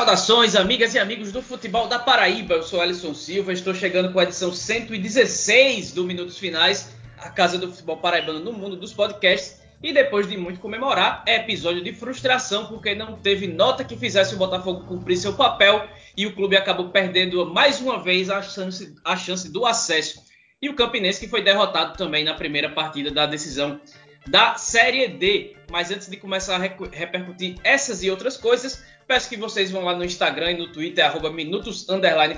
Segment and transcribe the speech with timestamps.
[0.00, 2.54] Saudações, amigas e amigos do futebol da Paraíba.
[2.54, 7.58] Eu sou Alisson Silva, estou chegando com a edição 116 do Minutos Finais, a casa
[7.58, 9.60] do futebol paraibano no mundo dos podcasts.
[9.82, 14.34] E depois de muito comemorar, é episódio de frustração, porque não teve nota que fizesse
[14.34, 15.86] o Botafogo cumprir seu papel
[16.16, 20.24] e o clube acabou perdendo mais uma vez a chance, a chance do acesso.
[20.62, 23.78] E o Campinense que foi derrotado também na primeira partida da decisão
[24.26, 25.56] da Série D.
[25.70, 29.94] Mas antes de começar a repercutir essas e outras coisas, peço que vocês vão lá
[29.94, 31.86] no Instagram e no Twitter, arroba minutos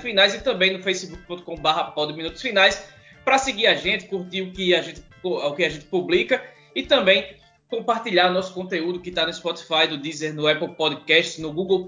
[0.01, 2.83] finais, e também no facebook.com.br minutos finais,
[3.23, 6.43] para seguir a gente, curtir o que a gente, o que a gente publica
[6.75, 7.37] e também
[7.69, 11.87] compartilhar nosso conteúdo que está no Spotify, do Deezer, no Apple Podcasts, no Google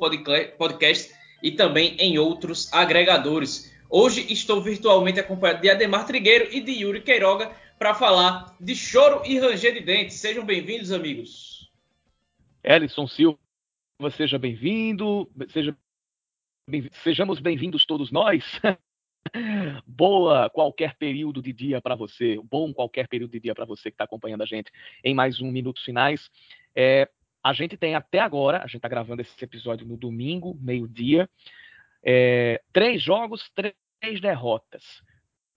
[0.58, 3.72] Podcasts e também em outros agregadores.
[3.90, 9.26] Hoje estou virtualmente acompanhado de Ademar Trigueiro e de Yuri Queiroga para falar de choro
[9.26, 10.18] e ranger de dentes.
[10.18, 11.72] Sejam bem-vindos, amigos.
[12.64, 13.38] Ellison Silva,
[14.12, 15.30] seja bem-vindo.
[15.50, 15.76] Seja
[16.68, 18.44] bem sejamos bem-vindos todos nós.
[19.86, 23.96] Boa qualquer período de dia para você, bom qualquer período de dia para você que
[23.96, 24.72] está acompanhando a gente
[25.04, 26.30] em mais um Minutos Finais.
[26.76, 27.10] É,
[27.44, 31.30] a gente tem até agora, a gente está gravando esse episódio no domingo, meio-dia,
[32.04, 35.04] é, três jogos, três derrotas.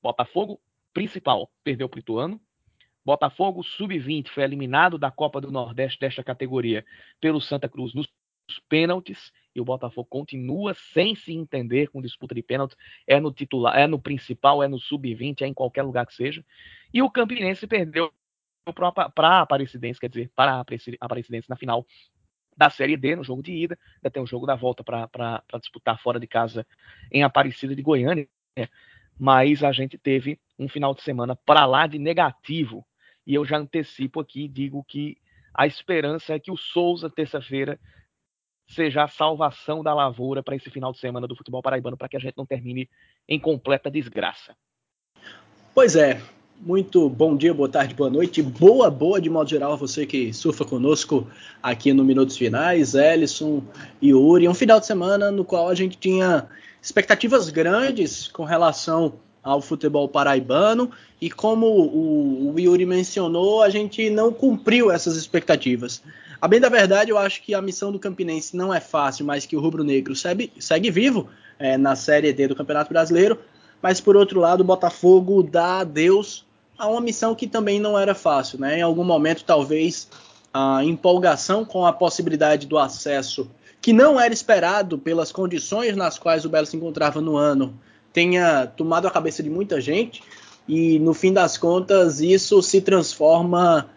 [0.03, 0.61] Botafogo
[0.93, 2.41] principal perdeu para o Ituano.
[3.05, 6.85] Botafogo sub-20 foi eliminado da Copa do Nordeste desta categoria
[7.21, 8.09] pelo Santa Cruz nos
[8.69, 12.77] pênaltis e o Botafogo continua sem se entender com disputa de pênaltis.
[13.07, 16.45] É no titular, é no principal, é no sub-20, é em qualquer lugar que seja.
[16.93, 18.13] E o Campinense perdeu
[18.75, 20.61] para a Aparecidense, quer dizer, para a
[21.01, 21.87] Aparecidense na final
[22.57, 23.79] da Série D, no jogo de ida.
[23.97, 26.67] Ainda tem o jogo da volta para disputar fora de casa
[27.11, 28.29] em Aparecida de Goiânia
[29.19, 32.87] mas a gente teve um final de semana para lá de negativo.
[33.27, 35.17] E eu já antecipo aqui e digo que
[35.53, 37.79] a esperança é que o Souza, terça-feira,
[38.69, 42.17] seja a salvação da lavoura para esse final de semana do futebol paraibano, para que
[42.17, 42.89] a gente não termine
[43.29, 44.55] em completa desgraça.
[45.75, 46.21] Pois é,
[46.61, 50.33] muito bom dia, boa tarde, boa noite, boa, boa de modo geral a você que
[50.33, 51.27] surfa conosco
[51.63, 53.63] aqui no Minutos Finais, Ellison
[54.03, 54.49] e Uri.
[54.49, 56.49] Um final de semana no qual a gente tinha
[56.83, 60.91] expectativas grandes com relação ao futebol paraibano
[61.21, 66.03] e como o, o, Yuri mencionou, a gente não cumpriu essas expectativas.
[66.41, 69.47] A bem da verdade, eu acho que a missão do Campinense não é fácil, mas
[69.47, 71.29] que o Rubro Negro segue, segue vivo
[71.59, 73.39] é, na Série D do Campeonato Brasileiro.
[73.83, 76.45] Mas por outro lado, o Botafogo dá adeus
[76.77, 78.61] a uma missão que também não era fácil.
[78.61, 78.79] Né?
[78.79, 80.09] Em algum momento, talvez
[80.53, 83.51] a empolgação com a possibilidade do acesso
[83.89, 87.73] que não era esperado pelas condições nas quais o Belo se encontrava no ano,
[88.13, 90.23] tenha tomado a cabeça de muita gente
[90.69, 93.89] e no fim das contas isso se transforma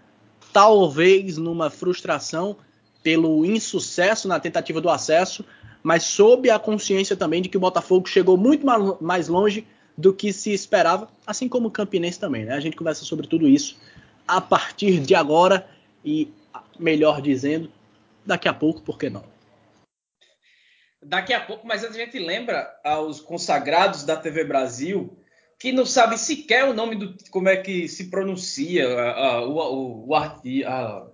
[0.53, 2.55] talvez numa frustração
[3.03, 5.43] pelo insucesso na tentativa do acesso,
[5.83, 8.65] mas sob a consciência também de que o Botafogo chegou muito
[9.01, 12.45] mais longe do que se esperava, assim como o Campinense também.
[12.45, 12.53] Né?
[12.53, 13.75] A gente conversa sobre tudo isso
[14.25, 15.67] a partir de agora
[16.05, 16.29] e,
[16.79, 17.69] melhor dizendo,
[18.25, 19.29] daqui a pouco, por que não?
[21.01, 25.17] Daqui a pouco, mas a gente lembra aos consagrados da TV Brasil
[25.57, 30.15] que não sabe sequer o nome do como é que se pronuncia a, o, o,
[30.15, 31.07] a,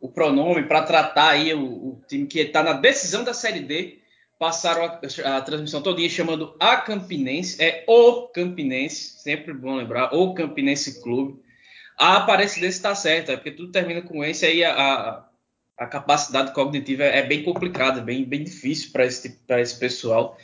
[0.00, 3.98] o, pronome para tratar aí o, o time que está na decisão da Série D.
[4.38, 10.34] Passaram a, a transmissão todinha chamando a Campinense, é o Campinense, sempre bom lembrar, o
[10.34, 11.40] Campinense Clube.
[11.98, 15.28] A Aparecidense está certa, é porque tudo termina com esse aí a, a
[15.76, 20.38] capacidade cognitiva é, bem complicada, bem, bem difícil para esse, esse pessoal.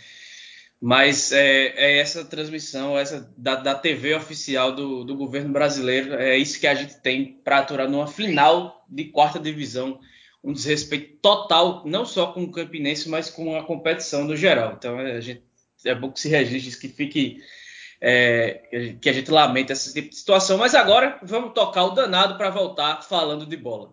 [0.80, 6.38] Mas é, é essa transmissão essa da, da TV oficial do, do, governo brasileiro, é
[6.38, 10.00] isso que a gente tem para aturar numa final de quarta divisão.
[10.42, 14.74] Um desrespeito total, não só com o Campinense, mas com a competição no geral.
[14.78, 15.42] Então é, a gente,
[15.84, 17.42] é bom que se registre, que fique.
[18.02, 20.56] É, que a gente lamenta esse tipo de situação.
[20.56, 23.93] Mas agora vamos tocar o danado para voltar falando de bola.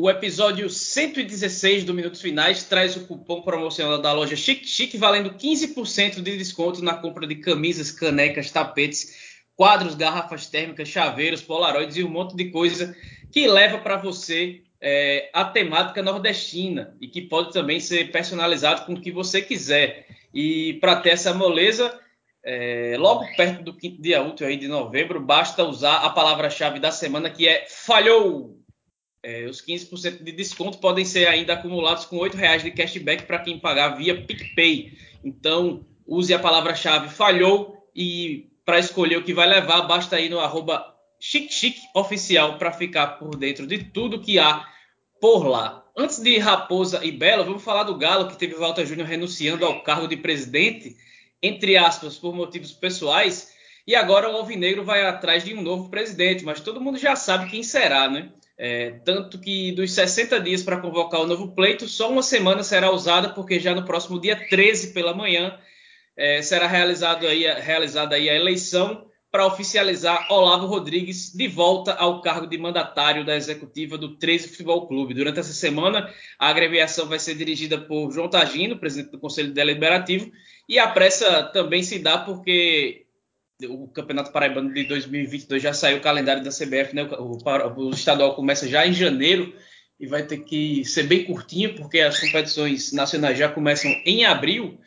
[0.00, 5.30] O episódio 116 do Minutos Finais traz o cupom promocional da loja Chic Chic, valendo
[5.30, 12.04] 15% de desconto na compra de camisas, canecas, tapetes, quadros, garrafas térmicas, chaveiros, polaroids e
[12.04, 12.94] um monte de coisa
[13.32, 18.92] que leva para você é, a temática nordestina e que pode também ser personalizado com
[18.92, 20.06] o que você quiser.
[20.32, 21.92] E para ter essa moleza,
[22.44, 26.92] é, logo perto do quinto dia útil aí de novembro, basta usar a palavra-chave da
[26.92, 28.57] semana que é falhou.
[29.22, 33.40] É, os 15% de desconto podem ser ainda acumulados com R$ reais de cashback para
[33.40, 34.96] quem pagar via PicPay.
[35.24, 40.38] Então, use a palavra-chave falhou e para escolher o que vai levar, basta ir no
[40.38, 40.94] arroba
[41.94, 44.66] oficial para ficar por dentro de tudo que há
[45.20, 45.84] por lá.
[45.96, 49.82] Antes de Raposa e Belo, vamos falar do Galo, que teve Walter Júnior renunciando ao
[49.82, 50.96] cargo de presidente,
[51.42, 53.52] entre aspas, por motivos pessoais,
[53.84, 57.50] e agora o Alvinegro vai atrás de um novo presidente, mas todo mundo já sabe
[57.50, 58.30] quem será, né?
[58.58, 62.90] É, tanto que dos 60 dias para convocar o novo pleito, só uma semana será
[62.90, 65.56] usada, porque já no próximo dia 13 pela manhã
[66.16, 72.20] é, será realizado aí, realizada aí a eleição para oficializar Olavo Rodrigues de volta ao
[72.22, 75.14] cargo de mandatário da executiva do 13 Futebol Clube.
[75.14, 80.32] Durante essa semana, a agremiação vai ser dirigida por João Tagino, presidente do Conselho Deliberativo,
[80.68, 83.06] e a pressa também se dá porque
[83.66, 87.02] o Campeonato Paraibano de 2022 já saiu o calendário da CBF, né?
[87.02, 87.38] O,
[87.76, 89.52] o, estadual começa já em janeiro
[89.98, 94.78] e vai ter que ser bem curtinho, porque as competições nacionais já começam em abril.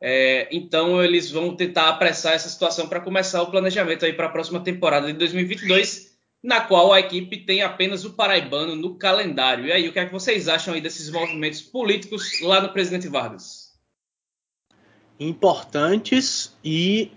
[0.00, 4.30] É, então eles vão tentar apressar essa situação para começar o planejamento aí para a
[4.30, 9.66] próxima temporada de 2022, na qual a equipe tem apenas o paraibano no calendário.
[9.66, 13.08] E aí, o que é que vocês acham aí desses movimentos políticos lá no Presidente
[13.08, 13.72] Vargas?
[15.18, 17.12] Importantes e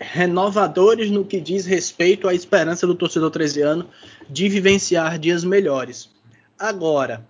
[0.00, 3.88] renovadores no que diz respeito à esperança do torcedor 13 ano
[4.28, 6.08] de vivenciar dias melhores.
[6.58, 7.26] Agora,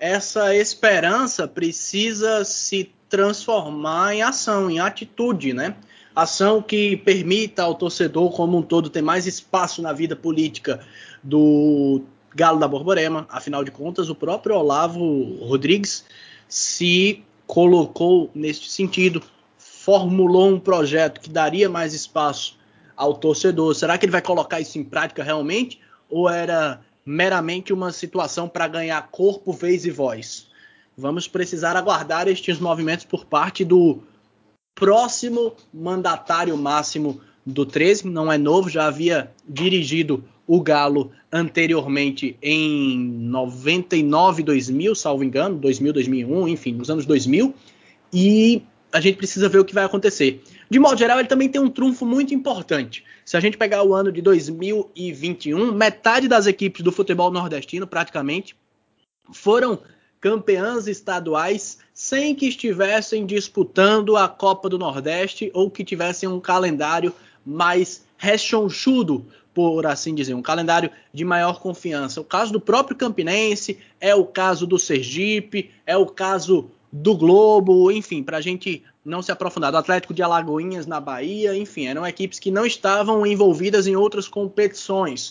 [0.00, 5.76] essa esperança precisa se transformar em ação, em atitude, né?
[6.14, 10.80] Ação que permita ao torcedor como um todo ter mais espaço na vida política
[11.22, 12.02] do
[12.34, 13.26] Galo da Borborema.
[13.30, 16.04] Afinal de contas, o próprio Olavo Rodrigues
[16.48, 19.22] se colocou neste sentido,
[19.88, 22.58] formulou um projeto que daria mais espaço
[22.94, 23.74] ao torcedor.
[23.74, 25.80] Será que ele vai colocar isso em prática realmente?
[26.10, 30.48] Ou era meramente uma situação para ganhar corpo, vez e voz?
[30.94, 34.00] Vamos precisar aguardar estes movimentos por parte do
[34.74, 42.98] próximo mandatário máximo do 13, não é novo, já havia dirigido o Galo anteriormente em
[42.98, 47.54] 99, 2000, salvo engano, 2000, 2001, enfim, nos anos 2000,
[48.12, 48.62] e
[48.92, 50.42] a gente precisa ver o que vai acontecer.
[50.70, 53.04] De modo geral, ele também tem um trunfo muito importante.
[53.24, 58.56] Se a gente pegar o ano de 2021, metade das equipes do futebol nordestino, praticamente,
[59.32, 59.78] foram
[60.20, 67.14] campeãs estaduais sem que estivessem disputando a Copa do Nordeste ou que tivessem um calendário
[67.44, 72.20] mais rechonchudo, por assim dizer, um calendário de maior confiança.
[72.20, 77.90] O caso do próprio Campinense, é o caso do Sergipe, é o caso do Globo,
[77.90, 82.06] enfim, para a gente não se aprofundar, do Atlético de Alagoinhas na Bahia, enfim, eram
[82.06, 85.30] equipes que não estavam envolvidas em outras competições.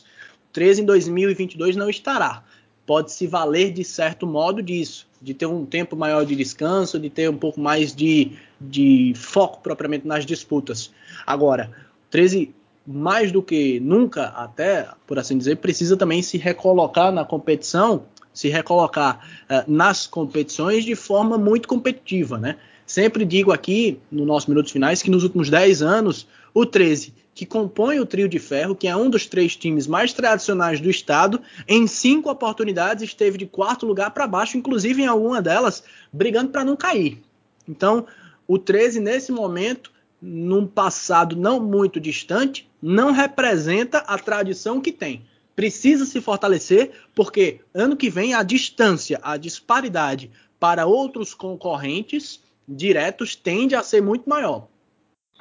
[0.49, 2.43] O 13 em 2022 não estará.
[2.85, 7.09] Pode se valer de certo modo disso, de ter um tempo maior de descanso, de
[7.09, 10.91] ter um pouco mais de, de foco propriamente nas disputas.
[11.25, 11.71] Agora,
[12.09, 12.55] 13
[12.89, 18.05] mais do que nunca, até por assim dizer, precisa também se recolocar na competição
[18.37, 22.57] se recolocar uh, nas competições de forma muito competitiva, né?
[22.85, 27.47] Sempre digo aqui, no nosso Minutos Finais, que nos últimos 10 anos, o 13, que
[27.47, 31.41] compõe o trio de ferro, que é um dos três times mais tradicionais do estado,
[31.67, 36.63] em cinco oportunidades esteve de quarto lugar para baixo, inclusive em alguma delas brigando para
[36.63, 37.19] não cair.
[37.67, 38.05] Então,
[38.47, 39.91] o 13, nesse momento,
[40.21, 45.23] num passado não muito distante, não representa a tradição que tem
[45.57, 53.35] precisa se fortalecer, porque ano que vem a distância, a disparidade para outros concorrentes diretos
[53.35, 54.67] tende a ser muito maior.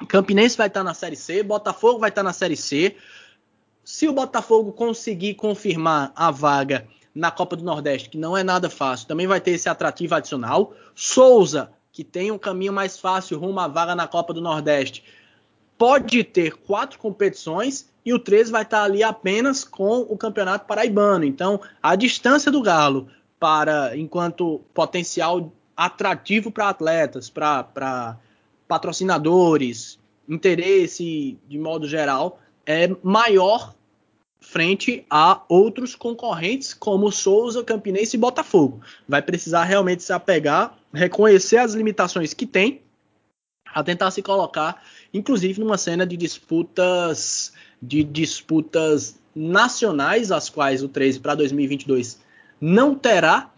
[0.09, 2.95] Campinense vai estar na Série C, Botafogo vai estar na Série C.
[3.83, 8.71] Se o Botafogo conseguir confirmar a vaga na Copa do Nordeste, que não é nada
[8.71, 10.73] fácil, também vai ter esse atrativo adicional.
[10.95, 15.03] Souza, que tem um caminho mais fácil rumo à vaga na Copa do Nordeste,
[15.77, 21.25] pode ter quatro competições e o 13 vai estar ali apenas com o Campeonato Paraibano.
[21.25, 28.17] Então, a distância do Galo para enquanto potencial atrativo para atletas, para
[28.65, 33.75] patrocinadores, interesse de modo geral é maior
[34.39, 38.79] frente a outros concorrentes como Souza, Campinense e Botafogo.
[39.05, 42.81] Vai precisar realmente se apegar, reconhecer as limitações que tem,
[43.65, 44.81] a tentar se colocar,
[45.13, 52.19] inclusive numa cena de disputas de disputas nacionais, as quais o 13 para 2022
[52.59, 53.51] não terá,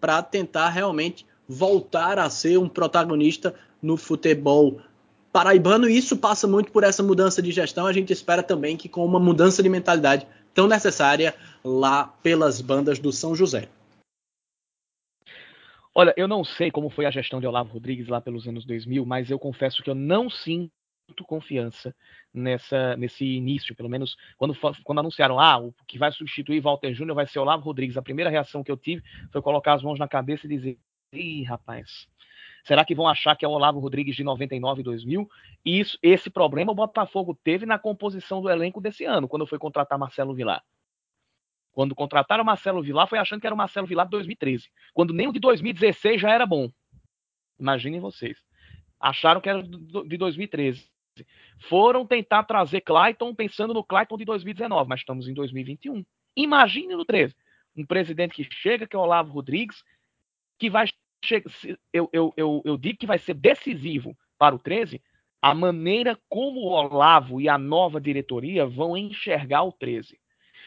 [0.00, 4.80] para tentar realmente voltar a ser um protagonista no futebol
[5.32, 5.88] paraibano.
[5.88, 7.86] E isso passa muito por essa mudança de gestão.
[7.86, 12.98] A gente espera também que com uma mudança de mentalidade tão necessária lá pelas bandas
[12.98, 13.68] do São José.
[15.94, 19.04] Olha, eu não sei como foi a gestão de Olavo Rodrigues lá pelos anos 2000,
[19.06, 20.70] mas eu confesso que eu não sinto
[21.24, 21.94] confiança
[22.32, 27.14] nessa, nesse início, pelo menos quando, quando anunciaram ah, o que vai substituir Walter Júnior
[27.14, 27.96] vai ser Olavo Rodrigues.
[27.96, 30.78] A primeira reação que eu tive foi colocar as mãos na cabeça e dizer:
[31.12, 32.06] ih, rapaz,
[32.64, 35.28] será que vão achar que é o Olavo Rodrigues de 99 e 2000?
[35.64, 39.58] E isso, esse problema o Botafogo teve na composição do elenco desse ano, quando foi
[39.58, 40.62] contratar Marcelo Vilar.
[41.72, 44.70] Quando contrataram Marcelo Vilar, foi achando que era o Marcelo Vilar de 2013.
[44.94, 46.70] Quando nem o de 2016 já era bom.
[47.60, 48.38] Imaginem vocês.
[48.98, 50.88] Acharam que era de 2013.
[51.68, 56.04] Foram tentar trazer Clayton pensando no Clayton de 2019, mas estamos em 2021.
[56.36, 57.34] Imagine no 13.
[57.76, 59.82] Um presidente que chega, que é o Olavo Rodrigues,
[60.58, 60.86] que vai
[61.92, 65.02] eu, eu, eu, eu digo que vai ser decisivo para o 13
[65.42, 70.20] a maneira como o Olavo e a nova diretoria vão enxergar o 13.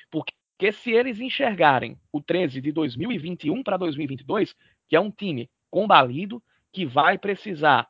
[0.10, 4.54] Porque que se eles enxergarem o 13 de 2021 para 2022,
[4.90, 7.90] que é um time combalido, que vai precisar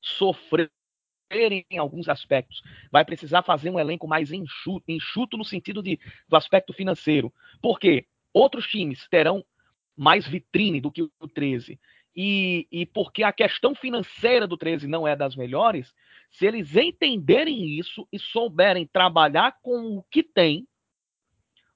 [0.00, 0.70] sofrer
[1.30, 6.36] em alguns aspectos, vai precisar fazer um elenco mais enxuto, enxuto no sentido de, do
[6.36, 7.32] aspecto financeiro,
[7.62, 9.44] porque outros times terão
[9.96, 11.78] mais vitrine do que o 13,
[12.16, 15.94] e, e porque a questão financeira do 13 não é das melhores,
[16.30, 20.66] se eles entenderem isso e souberem trabalhar com o que tem,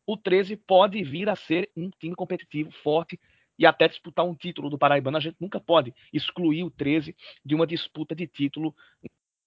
[0.06, 3.18] o 13 pode vir a ser um time competitivo, forte
[3.58, 5.16] e até disputar um título do Paraibano.
[5.16, 8.74] A gente nunca pode excluir o 13 de uma disputa de título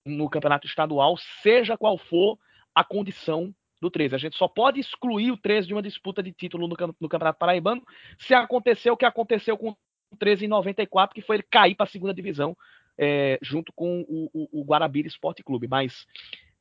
[0.07, 2.37] no campeonato estadual, seja qual for
[2.73, 4.15] a condição do 13.
[4.15, 7.39] A gente só pode excluir o 13 de uma disputa de título no, no Campeonato
[7.39, 7.83] Paraibano
[8.17, 11.85] se acontecer o que aconteceu com o 13 em 94, que foi ele cair para
[11.85, 12.57] a segunda divisão
[12.97, 15.67] é, junto com o, o, o Guarabira Esporte Clube.
[15.67, 16.07] Mas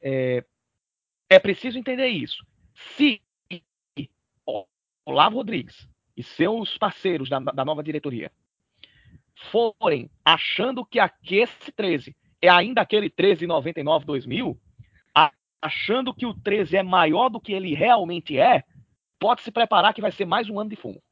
[0.02, 0.44] é,
[1.30, 2.44] é preciso entender isso.
[2.74, 3.20] Se
[5.04, 8.32] Olavo Rodrigues e seus parceiros da, da nova diretoria
[9.34, 10.98] forem achando que
[11.30, 14.56] esse 13 é ainda aquele 1399-2000,
[15.60, 18.62] achando que o 13 é maior do que ele realmente é,
[19.18, 21.02] pode se preparar que vai ser mais um ano de fumo.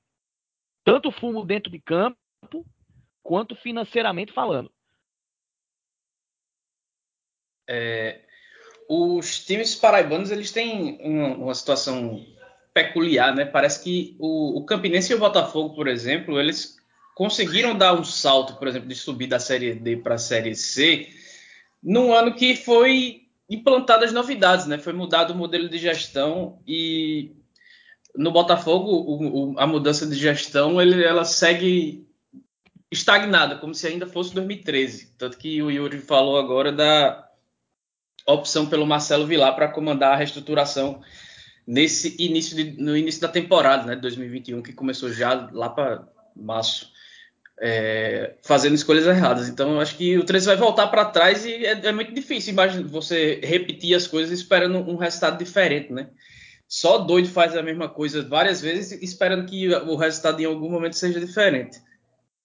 [0.85, 2.19] Tanto fumo dentro de campo,
[3.23, 4.71] quanto financeiramente falando.
[7.69, 8.21] É,
[8.89, 12.25] os times paraibanos eles têm uma, uma situação
[12.75, 13.47] peculiar, né?
[13.47, 16.77] Parece que o, o Campinense e o Botafogo, por exemplo, eles
[17.15, 21.09] conseguiram dar um salto, por exemplo, de subir da Série D para a Série C,
[21.85, 24.79] num ano que foi implantadas novidades, né?
[24.79, 27.33] Foi mudado o modelo de gestão e
[28.17, 32.09] no Botafogo o, o, a mudança de gestão ele, ela segue
[32.91, 35.15] estagnada, como se ainda fosse 2013.
[35.19, 37.29] Tanto que o Yuri falou agora da
[38.27, 41.03] opção pelo Marcelo Vilar para comandar a reestruturação
[41.67, 46.07] nesse início de, no início da temporada, né, de 2021, que começou já lá para
[46.37, 46.91] março,
[47.61, 49.49] é, fazendo escolhas erradas.
[49.49, 52.53] Então, eu acho que o 13 vai voltar para trás e é, é, muito difícil
[52.53, 56.09] imagina, você repetir as coisas esperando um resultado diferente, né?
[56.67, 60.97] Só doido faz a mesma coisa várias vezes esperando que o resultado em algum momento
[60.97, 61.79] seja diferente.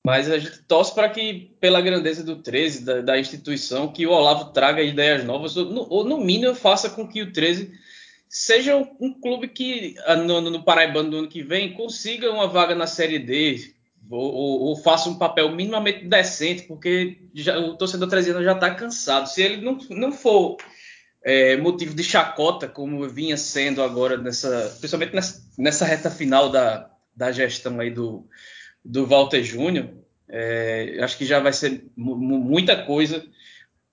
[0.05, 4.11] Mas a gente torce para que, pela grandeza do 13, da, da, instituição, que o
[4.11, 7.71] Olavo traga ideias novas, ou no, ou no mínimo faça com que o 13
[8.27, 12.75] seja um clube que ah, no, no Paraibano do ano que vem consiga uma vaga
[12.75, 13.73] na Série D
[14.09, 19.27] ou, ou, faça um papel minimamente decente, porque já, o torcedor trezeno já está cansado.
[19.27, 20.57] Se ele não, não for
[21.23, 26.89] é, motivo de chacota, como vinha sendo agora, nessa, principalmente nessa, nessa reta final da,
[27.15, 28.27] da gestão aí do,
[28.83, 29.89] do Walter Júnior,
[30.27, 33.23] é, acho que já vai ser muita coisa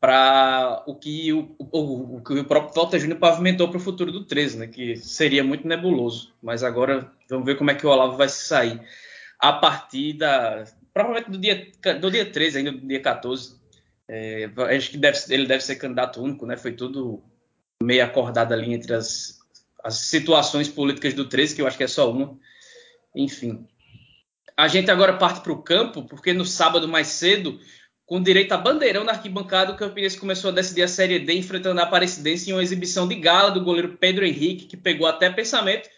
[0.01, 4.59] para o o, o, que o próprio Walter Júnior pavimentou para o futuro do 13,
[4.59, 6.33] né, que seria muito nebuloso.
[6.43, 8.81] Mas agora vamos ver como é que o Olavo vai sair
[9.39, 10.65] a partir da.
[10.93, 13.57] Provavelmente do dia, do dia 13, ainda do dia 14.
[14.09, 16.57] É, acho que deve, ele deve ser candidato único, né?
[16.57, 17.23] Foi tudo
[17.83, 19.39] meio acordado ali entre as,
[19.85, 22.39] as situações políticas do 13, que eu acho que é só uma.
[23.15, 23.67] Enfim.
[24.57, 27.61] A gente agora parte para o campo, porque no sábado mais cedo
[28.07, 31.81] com direito a bandeirão na arquibancada, o Campinense começou a decidir a Série D enfrentando
[31.81, 35.89] a Aparecidense em uma exibição de gala do goleiro Pedro Henrique, que pegou até pensamento.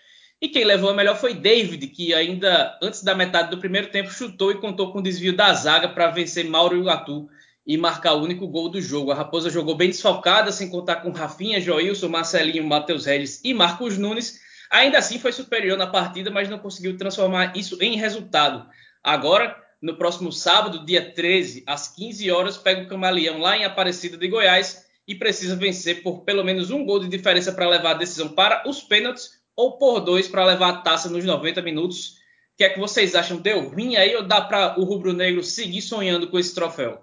[0.40, 4.11] E quem levou a melhor foi David, que ainda antes da metade do primeiro tempo
[4.11, 7.28] chutou e contou com o desvio da zaga para vencer Mauro Iguatu
[7.66, 9.11] e marcar o único gol do jogo.
[9.11, 13.99] A Raposa jogou bem desfalcada, sem contar com Rafinha, Joilson, Marcelinho, Matheus Regis e Marcos
[13.99, 14.40] Nunes.
[14.71, 18.64] Ainda assim foi superior na partida, mas não conseguiu transformar isso em resultado.
[19.02, 24.16] Agora no próximo sábado, dia 13, às 15 horas, pega o Camaleão lá em Aparecida
[24.16, 27.99] de Goiás e precisa vencer por pelo menos um gol de diferença para levar a
[27.99, 32.11] decisão para os pênaltis ou por dois para levar a taça nos 90 minutos.
[32.11, 33.38] O que é que vocês acham?
[33.38, 37.00] Deu ruim aí ou dá para o rubro-negro seguir sonhando com esse troféu?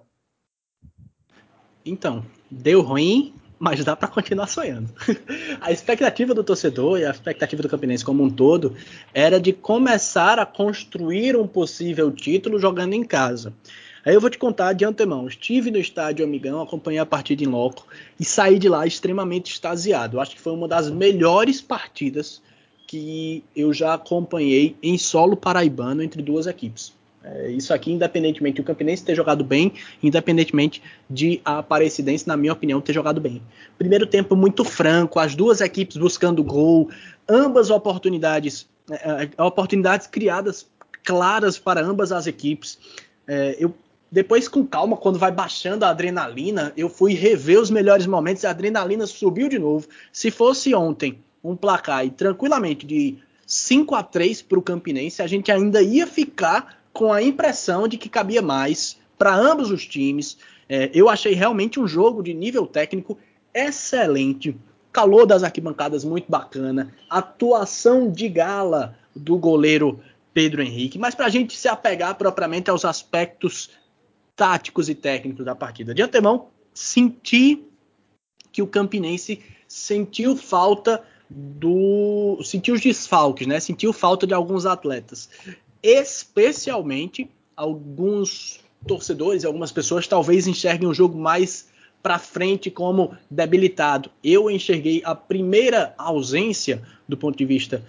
[1.85, 4.89] Então, deu ruim, mas dá para continuar sonhando.
[5.59, 8.73] a expectativa do torcedor e a expectativa do Campinense como um todo
[9.13, 13.53] era de começar a construir um possível título jogando em casa.
[14.05, 15.27] Aí eu vou te contar de antemão.
[15.27, 17.87] Estive no estádio Amigão, acompanhei a partida em loco
[18.19, 20.19] e saí de lá extremamente extasiado.
[20.19, 22.39] Acho que foi uma das melhores partidas
[22.85, 26.93] que eu já acompanhei em solo paraibano entre duas equipes.
[27.23, 32.53] É, isso aqui, independentemente do Campinense ter jogado bem, independentemente de a Aparecidense, na minha
[32.53, 33.41] opinião, ter jogado bem.
[33.79, 36.91] Primeiro tempo muito franco, as duas equipes buscando gol,
[37.27, 40.67] ambas oportunidades, é, é oportunidades criadas
[41.03, 42.77] claras para ambas as equipes.
[43.27, 43.73] É, eu
[44.11, 48.47] depois, com calma, quando vai baixando a adrenalina, eu fui rever os melhores momentos e
[48.47, 49.87] a adrenalina subiu de novo.
[50.11, 55.27] Se fosse ontem um placar e tranquilamente de 5 a 3 para o Campinense, a
[55.27, 60.37] gente ainda ia ficar com a impressão de que cabia mais para ambos os times.
[60.67, 63.17] É, eu achei realmente um jogo de nível técnico
[63.53, 64.55] excelente.
[64.91, 66.93] Calor das arquibancadas muito bacana.
[67.09, 69.99] Atuação de gala do goleiro
[70.33, 70.97] Pedro Henrique.
[70.97, 73.69] Mas para a gente se apegar propriamente aos aspectos
[74.35, 75.93] táticos e técnicos da partida.
[75.93, 77.63] De antemão, senti
[78.51, 82.39] que o Campinense sentiu falta do.
[82.43, 83.59] sentiu os desfalques, né?
[83.59, 85.29] Sentiu falta de alguns atletas.
[85.81, 91.67] Especialmente alguns torcedores, algumas pessoas talvez enxerguem o jogo mais
[92.03, 94.11] para frente como debilitado.
[94.23, 97.83] Eu enxerguei a primeira ausência do ponto de vista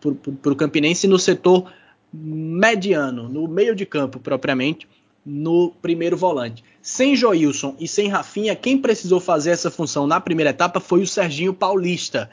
[0.00, 1.72] para o Campinense no setor
[2.12, 4.86] mediano, no meio de campo propriamente,
[5.24, 6.62] no primeiro volante.
[6.82, 11.06] Sem Joilson e sem Rafinha, quem precisou fazer essa função na primeira etapa foi o
[11.06, 12.28] Serginho Paulista.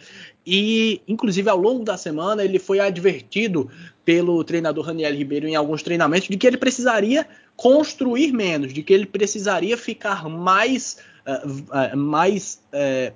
[0.45, 3.69] E, inclusive, ao longo da semana, ele foi advertido
[4.03, 8.91] pelo treinador Raniel Ribeiro em alguns treinamentos de que ele precisaria construir menos, de que
[8.91, 13.15] ele precisaria ficar mais, uh, uh, mais uh,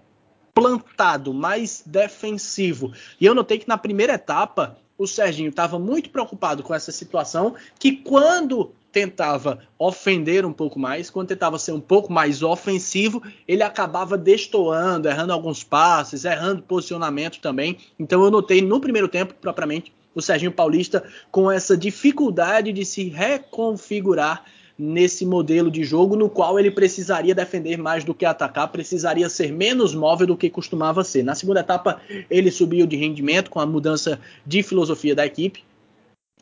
[0.53, 2.93] plantado, mais defensivo.
[3.19, 7.55] E eu notei que na primeira etapa o Serginho estava muito preocupado com essa situação,
[7.77, 13.61] que quando tentava ofender um pouco mais, quando tentava ser um pouco mais ofensivo, ele
[13.61, 17.77] acabava destoando, errando alguns passes, errando posicionamento também.
[17.99, 23.09] Então eu notei no primeiro tempo, propriamente, o Serginho Paulista com essa dificuldade de se
[23.09, 24.45] reconfigurar
[24.79, 29.51] nesse modelo de jogo no qual ele precisaria defender mais do que atacar, precisaria ser
[29.51, 31.21] menos móvel do que costumava ser.
[31.21, 35.65] Na segunda etapa, ele subiu de rendimento com a mudança de filosofia da equipe,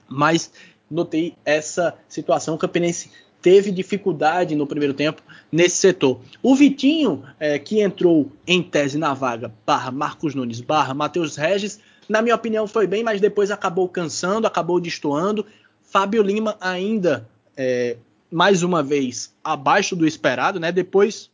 [0.07, 0.51] mas
[0.89, 2.55] notei essa situação.
[2.55, 3.09] O Campinense
[3.41, 6.19] teve dificuldade no primeiro tempo nesse setor.
[6.41, 11.79] O Vitinho, é, que entrou em tese na vaga, barra Marcos Nunes, barra Matheus Regis,
[12.07, 15.45] na minha opinião foi bem, mas depois acabou cansando, acabou destoando.
[15.81, 17.97] Fábio Lima ainda, é,
[18.31, 20.71] mais uma vez, abaixo do esperado, né?
[20.71, 21.29] Depois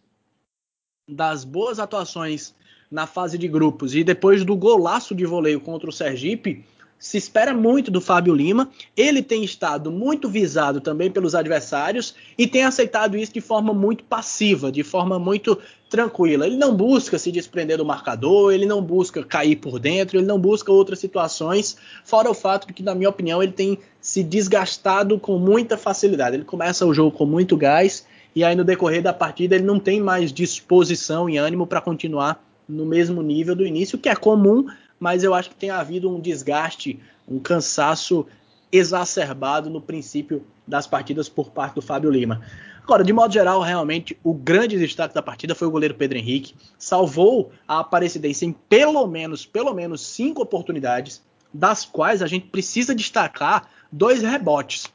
[1.07, 2.53] das boas atuações
[2.89, 6.65] na fase de grupos e depois do golaço de voleio contra o Sergipe,
[6.99, 8.69] se espera muito do Fábio Lima.
[8.95, 14.03] Ele tem estado muito visado também pelos adversários e tem aceitado isso de forma muito
[14.03, 15.57] passiva, de forma muito
[15.89, 16.45] tranquila.
[16.45, 20.37] Ele não busca se desprender do marcador, ele não busca cair por dentro, ele não
[20.37, 25.17] busca outras situações, fora o fato de que, na minha opinião, ele tem se desgastado
[25.17, 26.35] com muita facilidade.
[26.35, 29.79] Ele começa o jogo com muito gás e aí no decorrer da partida ele não
[29.79, 34.67] tem mais disposição e ânimo para continuar no mesmo nível do início, que é comum
[34.99, 38.25] mas eu acho que tem havido um desgaste, um cansaço
[38.71, 42.41] exacerbado no princípio das partidas por parte do Fábio Lima.
[42.83, 46.55] Agora, de modo geral, realmente o grande destaque da partida foi o goleiro Pedro Henrique,
[46.77, 52.95] salvou a Aparecidense em pelo menos, pelo menos cinco oportunidades, das quais a gente precisa
[52.95, 54.87] destacar dois rebotes.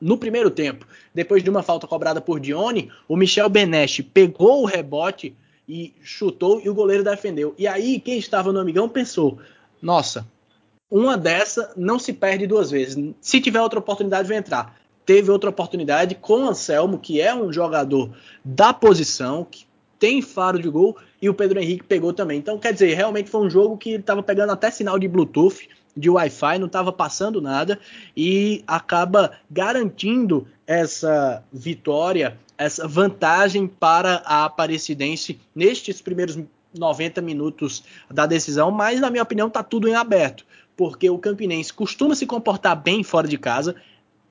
[0.00, 4.66] No primeiro tempo, depois de uma falta cobrada por Dione, o Michel Benesch pegou o
[4.66, 5.36] rebote
[5.68, 7.54] e chutou e o goleiro defendeu.
[7.58, 9.38] E aí quem estava no amigão pensou:
[9.80, 10.26] nossa,
[10.90, 13.14] uma dessa não se perde duas vezes.
[13.20, 14.78] Se tiver outra oportunidade, vai entrar.
[15.04, 18.10] Teve outra oportunidade com o Anselmo, que é um jogador
[18.44, 19.66] da posição, que
[19.98, 22.38] tem faro de gol, e o Pedro Henrique pegou também.
[22.38, 26.08] Então, quer dizer, realmente foi um jogo que estava pegando até sinal de Bluetooth, de
[26.08, 27.78] Wi-Fi, não estava passando nada,
[28.16, 36.38] e acaba garantindo essa vitória essa vantagem para a Aparecidense nestes primeiros
[36.78, 41.72] 90 minutos da decisão, mas na minha opinião está tudo em aberto, porque o Campinense
[41.72, 43.74] costuma se comportar bem fora de casa,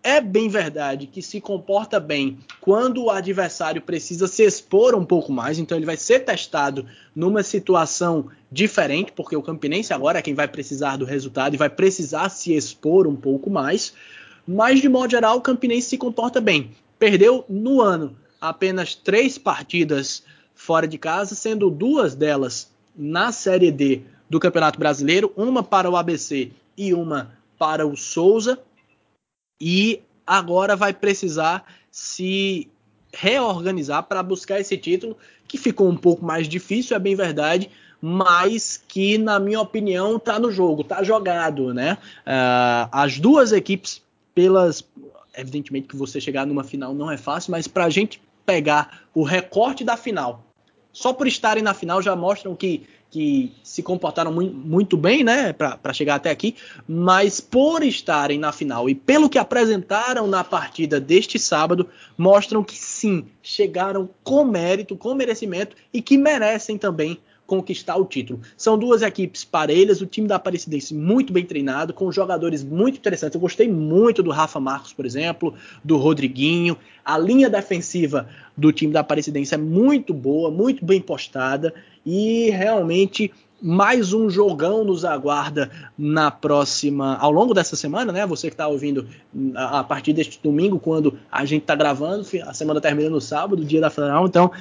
[0.04, 5.32] é bem verdade que se comporta bem quando o adversário precisa se expor um pouco
[5.32, 6.86] mais, então ele vai ser testado
[7.16, 11.70] numa situação diferente, porque o Campinense agora é quem vai precisar do resultado e vai
[11.70, 13.94] precisar se expor um pouco mais.
[14.48, 16.72] Mas de modo geral, o Campinense se comporta bem.
[16.98, 20.24] Perdeu no ano apenas três partidas
[20.56, 25.96] fora de casa, sendo duas delas na Série D do Campeonato Brasileiro, uma para o
[25.96, 28.58] ABC e uma para o Souza
[29.62, 32.68] e agora vai precisar se
[33.14, 35.16] reorganizar para buscar esse título,
[35.48, 37.70] que ficou um pouco mais difícil, é bem verdade,
[38.02, 41.98] mas que, na minha opinião, está no jogo, está jogado, né?
[42.26, 44.02] Uh, as duas equipes,
[44.34, 44.84] pelas.
[45.38, 49.24] Evidentemente que você chegar numa final não é fácil, mas para a gente pegar o
[49.24, 50.44] recorte da final,
[50.92, 55.92] só por estarem na final já mostram que que se comportaram muito, bem, né, para
[55.92, 56.56] chegar até aqui,
[56.88, 62.78] mas por estarem na final e pelo que apresentaram na partida deste sábado, mostram que
[62.78, 67.20] sim, chegaram com mérito, com merecimento e que merecem também
[67.52, 68.40] conquistar o título.
[68.56, 73.36] São duas equipes parelhas, o time da Aparecidense muito bem treinado, com jogadores muito interessantes.
[73.36, 76.78] Eu gostei muito do Rafa Marcos, por exemplo, do Rodriguinho.
[77.04, 81.74] A linha defensiva do time da Aparecidense é muito boa, muito bem postada
[82.06, 88.26] e realmente mais um jogão nos aguarda na próxima, ao longo dessa semana, né?
[88.26, 89.08] Você que está ouvindo
[89.54, 93.82] a, partir deste domingo, quando a gente está gravando, a semana termina no sábado, dia
[93.82, 94.52] da final, então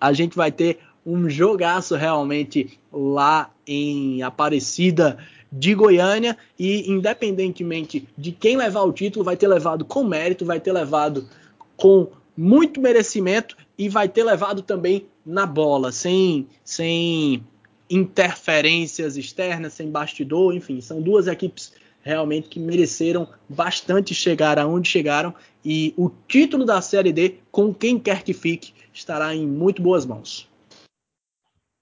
[0.00, 0.80] a gente vai ter
[1.10, 5.18] um jogaço realmente lá em Aparecida
[5.50, 10.60] de Goiânia e independentemente de quem levar o título, vai ter levado com mérito, vai
[10.60, 11.28] ter levado
[11.76, 17.44] com muito merecimento e vai ter levado também na bola, sem, sem
[17.88, 25.34] interferências externas, sem bastidor, enfim, são duas equipes realmente que mereceram bastante chegar aonde chegaram
[25.64, 30.06] e o título da Série D, com quem quer que fique, estará em muito boas
[30.06, 30.49] mãos.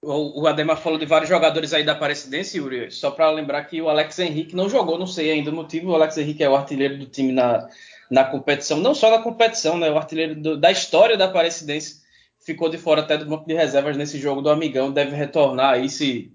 [0.00, 2.90] O, Ademar falou de vários jogadores aí da Aparecidense, Yuri.
[2.90, 5.90] Só para lembrar que o Alex Henrique não jogou, não sei ainda o motivo.
[5.90, 7.68] O Alex Henrique é o artilheiro do time na,
[8.08, 9.90] na competição, não só na competição, né?
[9.90, 12.00] O artilheiro do, da história da Aparecidense
[12.38, 15.88] ficou de fora até do banco de reservas nesse jogo do Amigão, deve retornar aí
[15.88, 16.32] se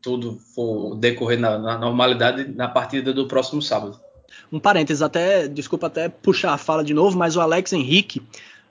[0.00, 4.00] tudo for decorrer na, na normalidade na partida do próximo sábado.
[4.52, 8.22] Um parênteses, até, desculpa até puxar a fala de novo, mas o Alex Henrique,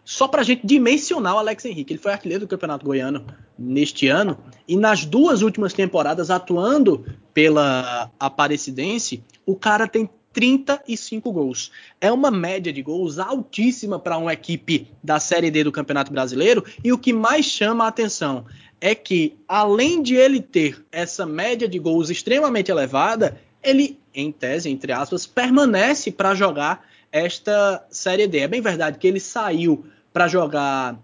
[0.06, 3.26] só para a gente dimensionar o Alex Henrique, ele foi artilheiro do Campeonato Goiano
[3.60, 11.72] neste ano e nas duas últimas temporadas atuando pela Aparecidense, o cara tem 35 gols.
[12.00, 16.64] É uma média de gols altíssima para uma equipe da Série D do Campeonato Brasileiro.
[16.84, 18.46] E o que mais chama a atenção
[18.80, 24.70] é que, além de ele ter essa média de gols extremamente elevada, ele, em tese,
[24.70, 28.40] entre aspas, permanece para jogar esta Série D.
[28.40, 30.98] É bem verdade que ele saiu para jogar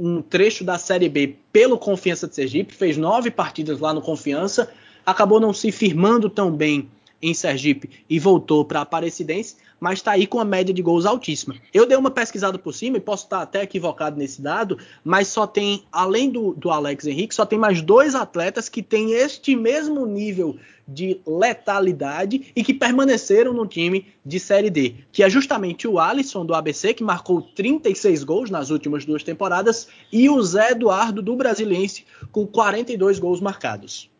[0.00, 4.72] um trecho da Série B pelo Confiança de Sergipe, fez nove partidas lá no Confiança,
[5.04, 6.88] acabou não se firmando tão bem
[7.20, 11.06] em Sergipe e voltou para a Aparecidense, mas está aí com a média de gols
[11.06, 11.56] altíssima.
[11.72, 15.46] Eu dei uma pesquisada por cima e posso estar até equivocado nesse dado, mas só
[15.46, 20.04] tem, além do, do Alex Henrique, só tem mais dois atletas que têm este mesmo
[20.04, 25.98] nível de letalidade e que permaneceram no time de Série D, que é justamente o
[25.98, 31.22] Alisson do ABC, que marcou 36 gols nas últimas duas temporadas, e o Zé Eduardo
[31.22, 34.10] do Brasiliense, com 42 gols marcados.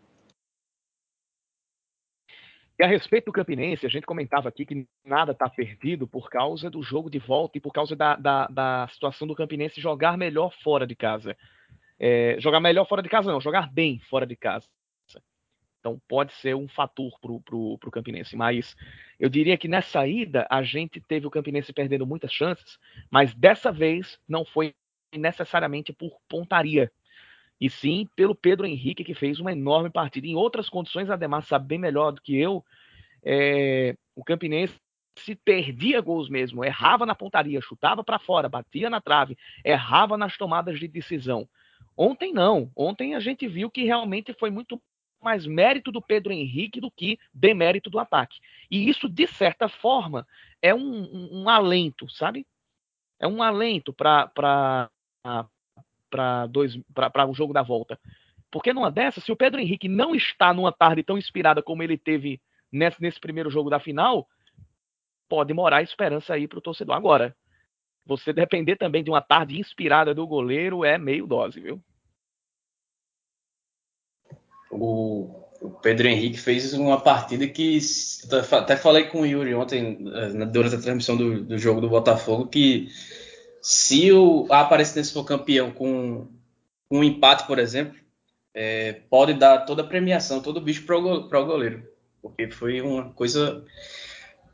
[2.80, 6.70] E a respeito do Campinense, a gente comentava aqui que nada está perdido por causa
[6.70, 10.50] do jogo de volta e por causa da, da, da situação do Campinense jogar melhor
[10.64, 11.36] fora de casa.
[11.98, 14.66] É, jogar melhor fora de casa, não, jogar bem fora de casa.
[15.78, 18.34] Então pode ser um fator para o Campinense.
[18.34, 18.74] Mas
[19.18, 22.78] eu diria que nessa ida a gente teve o Campinense perdendo muitas chances,
[23.10, 24.74] mas dessa vez não foi
[25.14, 26.90] necessariamente por pontaria
[27.60, 30.26] e sim pelo Pedro Henrique, que fez uma enorme partida.
[30.26, 32.64] Em outras condições, Ademar sabe bem melhor do que eu,
[33.22, 34.74] é, o Campinense
[35.18, 40.36] se perdia gols mesmo, errava na pontaria, chutava para fora, batia na trave, errava nas
[40.36, 41.48] tomadas de decisão.
[41.96, 44.80] Ontem não, ontem a gente viu que realmente foi muito
[45.20, 48.38] mais mérito do Pedro Henrique do que demérito do ataque.
[48.70, 50.26] E isso, de certa forma,
[50.62, 52.46] é um, um, um alento, sabe?
[53.18, 54.90] É um alento para
[56.10, 57.98] para o jogo da volta.
[58.50, 61.96] Porque numa dessas, se o Pedro Henrique não está numa tarde tão inspirada como ele
[61.96, 64.28] teve nesse, nesse primeiro jogo da final,
[65.28, 66.96] pode morar esperança aí para o torcedor.
[66.96, 67.36] Agora,
[68.04, 71.80] você depender também de uma tarde inspirada do goleiro é meio dose, viu?
[74.70, 77.78] O, o Pedro Henrique fez uma partida que
[78.52, 82.46] até falei com o Yuri ontem eh, durante a transmissão do, do jogo do Botafogo
[82.46, 82.88] que
[83.60, 86.28] se o a Aparecidense for campeão com
[86.90, 87.98] um empate, por exemplo,
[88.54, 91.86] é, pode dar toda a premiação, todo o bicho para o goleiro,
[92.20, 93.64] porque foi uma coisa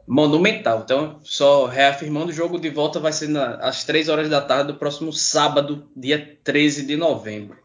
[0.07, 0.81] monumental.
[0.85, 4.73] Então, só reafirmando, o jogo de volta vai ser na, às 3 horas da tarde
[4.73, 7.59] do próximo sábado, dia 13 de novembro.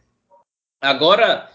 [0.79, 1.49] Agora,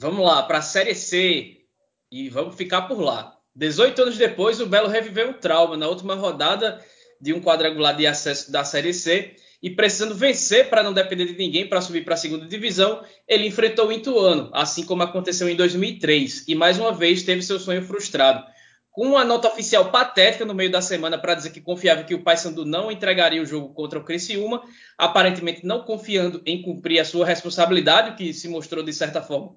[0.00, 1.64] vamos lá para a Série C
[2.10, 3.36] e vamos ficar por lá.
[3.54, 6.84] 18 anos depois, o Belo reviveu um trauma na última rodada
[7.20, 11.36] de um quadrangular de acesso da Série C e precisando vencer para não depender de
[11.36, 15.54] ninguém para subir para a segunda divisão, ele enfrentou o Ituano, assim como aconteceu em
[15.56, 18.44] 2003, e mais uma vez teve seu sonho frustrado
[18.90, 22.22] com uma nota oficial patética no meio da semana para dizer que confiava que o
[22.22, 24.62] Paysandu não entregaria o jogo contra o Criciúma,
[24.98, 29.54] aparentemente não confiando em cumprir a sua responsabilidade, o que se mostrou de certa forma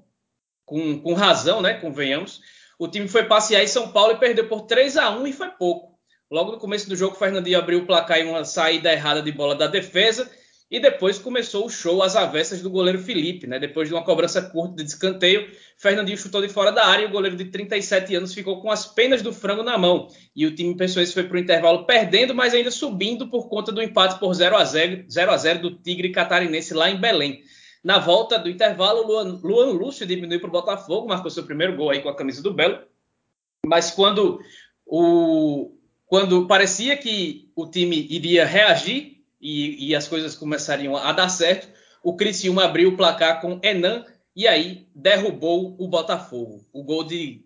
[0.65, 1.73] com, com razão, né?
[1.73, 2.41] Convenhamos.
[2.77, 5.49] O time foi passear em São Paulo e perdeu por 3 a 1 e foi
[5.49, 5.92] pouco.
[6.33, 9.31] Logo no começo do jogo, o Fernandinho abriu o placar em uma saída errada de
[9.31, 10.27] bola da defesa
[10.69, 13.59] e depois começou o show às avessas do goleiro Felipe, né?
[13.59, 17.11] Depois de uma cobrança curta de descanteio, Fernandinho chutou de fora da área e o
[17.11, 20.07] goleiro de 37 anos ficou com as penas do frango na mão.
[20.35, 23.79] E o time Pessoas foi para o intervalo perdendo, mas ainda subindo por conta do
[23.79, 27.43] empate por 0 a 0, 0 a 0 do Tigre Catarinense lá em Belém.
[27.83, 31.91] Na volta do intervalo, Luan, Luan Lúcio diminuiu para o Botafogo, marcou seu primeiro gol
[31.91, 32.79] aí com a camisa do Belo.
[33.63, 34.39] Mas quando
[34.83, 39.13] o quando parecia que o time iria reagir,
[39.43, 41.67] e, e as coisas começariam a dar certo,
[42.01, 46.65] o Criciúma abriu o placar com Enan e aí derrubou o Botafogo.
[46.71, 47.43] O gol de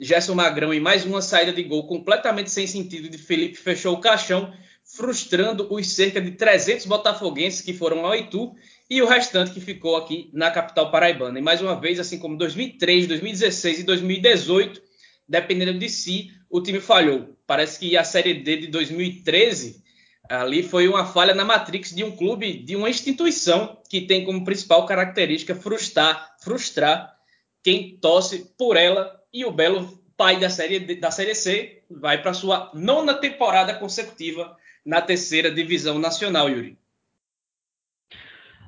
[0.00, 4.00] Gerson Magrão e mais uma saída de gol completamente sem sentido de Felipe fechou o
[4.00, 8.54] caixão, frustrando os cerca de 300 botafoguenses que foram ao Itu
[8.88, 11.38] e o restante que ficou aqui na capital paraibana.
[11.38, 14.82] E mais uma vez, assim como 2003, 2016 e 2018,
[15.28, 17.36] dependendo de si, o time falhou.
[17.46, 19.84] Parece que a Série D de 2013
[20.28, 24.44] Ali foi uma falha na matrix de um clube, de uma instituição que tem como
[24.44, 27.14] principal característica frustrar, frustrar
[27.62, 29.20] quem torce por ela.
[29.32, 34.56] E o Belo, pai da série, da série C, vai para sua nona temporada consecutiva
[34.84, 36.78] na terceira divisão nacional, Yuri.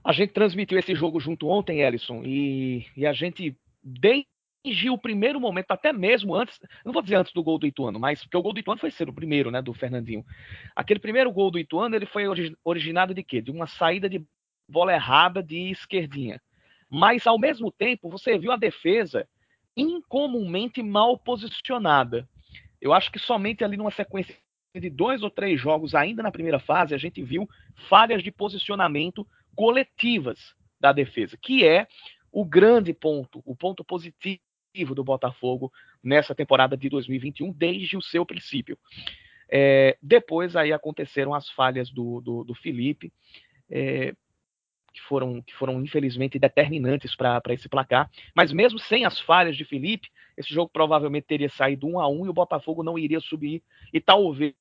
[0.05, 4.29] A gente transmitiu esse jogo junto ontem, Ellison, e, e a gente, desde
[4.67, 8.01] desde o primeiro momento, até mesmo antes, não vou dizer antes do gol do Ituano,
[8.01, 10.25] mas porque o gol do Ituano foi ser o primeiro, né, do Fernandinho.
[10.75, 12.25] Aquele primeiro gol do Ituano, ele foi
[12.65, 13.41] originado de quê?
[13.41, 14.25] De uma saída de
[14.69, 16.43] bola errada de esquerdinha.
[16.91, 19.29] Mas ao mesmo tempo, você viu a defesa
[19.77, 22.29] incomumente mal posicionada.
[22.81, 24.35] Eu acho que somente ali numa sequência
[24.75, 27.49] de dois ou três jogos, ainda na primeira fase, a gente viu
[27.89, 29.25] falhas de posicionamento
[29.55, 31.87] coletivas da defesa, que é
[32.33, 34.41] o grande ponto, o ponto positivo
[34.85, 38.79] do Botafogo nessa temporada de 2021, desde o seu princípio.
[39.49, 43.13] É, depois aí aconteceram as falhas do, do, do Felipe,
[43.71, 44.13] é,
[44.93, 48.11] que, foram, que foram infelizmente determinantes para esse placar.
[48.35, 52.27] Mas mesmo sem as falhas de Felipe, esse jogo provavelmente teria saído um a um
[52.27, 53.63] e o Botafogo não iria subir.
[53.93, 54.55] E talvez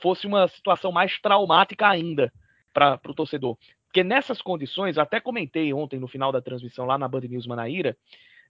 [0.00, 2.32] fosse uma situação mais traumática ainda
[2.72, 3.56] para o torcedor.
[3.86, 7.96] Porque nessas condições, até comentei ontem no final da transmissão lá na Band News Manaíra,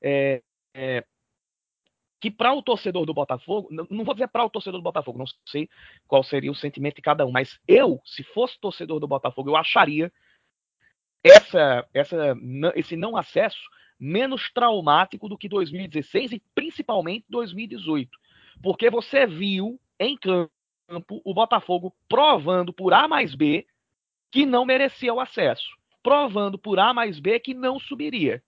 [0.00, 0.42] é,
[0.74, 1.04] é,
[2.20, 5.26] que para o torcedor do Botafogo, não vou dizer para o torcedor do Botafogo, não
[5.46, 5.68] sei
[6.08, 9.56] qual seria o sentimento de cada um, mas eu, se fosse torcedor do Botafogo, eu
[9.56, 10.10] acharia
[11.22, 12.34] essa, essa,
[12.74, 13.60] esse não acesso
[13.98, 18.18] menos traumático do que 2016 e principalmente 2018.
[18.62, 20.50] Porque você viu em campo
[21.24, 23.66] o Botafogo provando por A mais B
[24.30, 28.42] que não merecia o acesso, provando por A mais B que não subiria.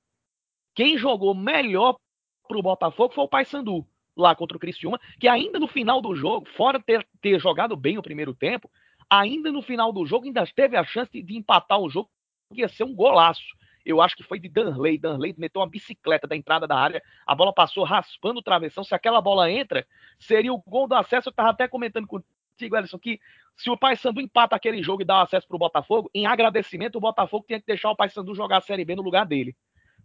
[0.75, 1.99] Quem jogou melhor
[2.47, 6.15] para o Botafogo foi o Paysandu, lá contra o Criciúma, que ainda no final do
[6.15, 8.71] jogo, fora ter, ter jogado bem o primeiro tempo,
[9.11, 12.11] ainda no final do jogo ainda teve a chance de, de empatar o jogo,
[12.53, 13.45] que ia ser um golaço.
[13.85, 14.99] Eu acho que foi de Danley.
[14.99, 18.83] Danley meteu uma bicicleta da entrada da área, a bola passou raspando o travessão.
[18.83, 19.87] Se aquela bola entra,
[20.19, 21.29] seria o gol do acesso.
[21.29, 23.21] Eu estava até comentando contigo, Alisson, que
[23.57, 27.01] se o Paysandu empata aquele jogo e dá acesso para o Botafogo, em agradecimento, o
[27.01, 29.57] Botafogo tinha que deixar o Paysandu jogar a Série B no lugar dele.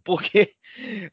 [0.04, 0.54] Porque,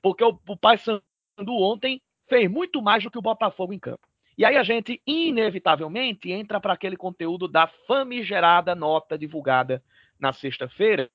[0.02, 1.04] porque o, o Paysandu
[1.47, 4.08] ontem fez muito mais do que o Botafogo em campo.
[4.38, 9.84] E aí a gente, inevitavelmente, entra para aquele conteúdo da famigerada nota divulgada
[10.19, 11.10] na sexta-feira,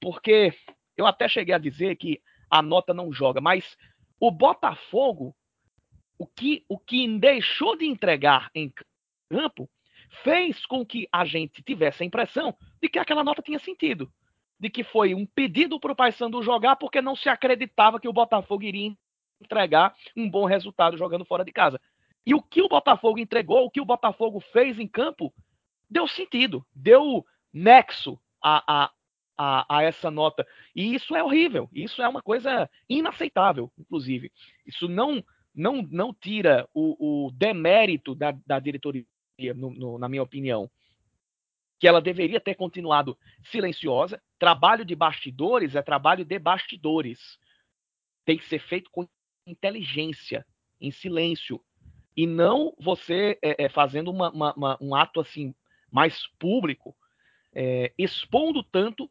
[0.00, 0.52] porque
[0.96, 3.76] eu até cheguei a dizer que a nota não joga, mas
[4.18, 5.34] o Botafogo,
[6.18, 8.70] o que, o que deixou de entregar em
[9.30, 9.70] campo,
[10.22, 14.12] fez com que a gente tivesse a impressão de que aquela nota tinha sentido.
[14.60, 18.12] de que foi um pedido para o Paysandu jogar porque não se acreditava que o
[18.12, 18.94] Botafogo iria
[19.40, 21.80] entregar um bom resultado jogando fora de casa.
[22.26, 25.32] E o que o Botafogo entregou, o que o Botafogo fez em campo,
[25.88, 28.90] deu sentido, deu nexo a, a,
[29.36, 30.46] a, a, essa nota.
[30.74, 34.30] E isso é horrível, isso é uma coisa inaceitável, inclusive.
[34.66, 39.04] Isso não não, não tira o, o demérito da, da diretoria,
[39.56, 40.70] no, no, na minha opinião
[41.80, 43.16] que ela deveria ter continuado
[43.50, 44.22] silenciosa.
[44.38, 47.18] Trabalho de bastidores é trabalho de bastidores.
[48.24, 49.08] Tem que ser feito com
[49.46, 50.46] inteligência,
[50.80, 51.60] em silêncio.
[52.16, 55.54] E não você é, é, fazendo uma, uma, uma, um ato assim
[55.90, 56.94] mais público,
[57.52, 59.10] é, expondo tanto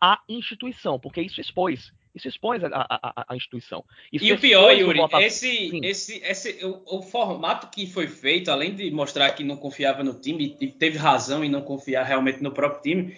[0.00, 1.92] a instituição, porque isso expôs.
[2.14, 3.84] Isso expõe a, a, a instituição.
[4.12, 8.72] Isso e o pior, Yuri, esse, esse, esse, o, o, formato que foi feito, além
[8.72, 12.52] de mostrar que não confiava no time, e teve razão em não confiar realmente no
[12.52, 13.16] próprio time,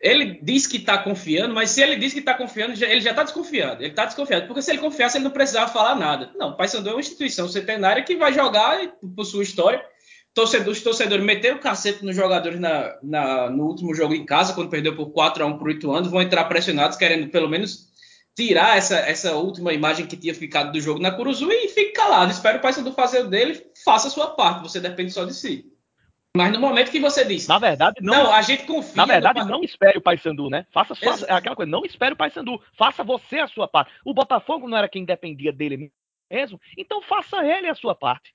[0.00, 3.22] ele diz que está confiando, mas se ele diz que está confiando, ele já está
[3.22, 3.82] desconfiado.
[3.82, 6.30] Ele está desconfiado, porque se ele confiasse, ele não precisava falar nada.
[6.36, 8.78] Não, o Paysandu é uma instituição centenária que vai jogar
[9.14, 9.84] por sua história.
[10.32, 14.52] Torcedor, os torcedores meteram o cacete nos jogadores na, na, no último jogo em casa,
[14.52, 17.88] quando perdeu por 4 a 1 por 8 anos, vão entrar pressionados, querendo pelo menos
[18.36, 22.30] tirar essa, essa última imagem que tinha ficado do jogo na Curuzu e fique calado.
[22.30, 25.64] Espero o Paysandu fazer o dele, faça a sua parte, você depende só de si.
[26.36, 28.94] Mas no momento que você diz, na verdade, não, não a gente confia.
[28.94, 30.66] Na verdade, não espere o Paysandu, né?
[30.70, 30.94] Faça
[31.26, 33.92] é aquela coisa, não espere o Paysandu, faça você a sua parte.
[34.04, 35.90] O Botafogo não era quem dependia dele
[36.30, 38.34] mesmo, então faça ele a sua parte.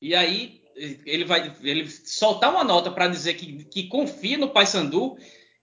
[0.00, 0.62] E aí
[1.06, 5.16] ele vai ele soltar uma nota para dizer que, que confia no Paysandu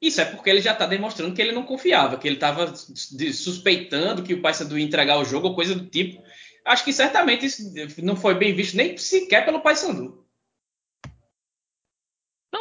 [0.03, 4.21] isso é porque ele já está demonstrando que ele não confiava, que ele estava suspeitando
[4.21, 6.21] que o Paysandu ia entregar o jogo ou coisa do tipo.
[6.65, 7.63] Acho que certamente isso
[7.99, 10.22] não foi bem visto nem sequer pelo Paysandu.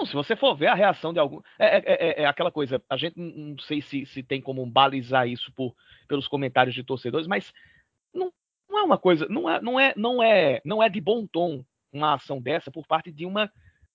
[0.02, 1.40] Não, se você for ver a reação de algum.
[1.56, 5.28] É, é, é, é aquela coisa, a gente não sei se, se tem como balizar
[5.28, 5.76] isso por,
[6.08, 7.52] pelos comentários de torcedores, mas
[8.12, 8.32] não,
[8.68, 9.28] não é uma coisa.
[9.28, 12.84] Não é, não, é, não, é, não é de bom tom uma ação dessa por
[12.84, 13.48] parte de uma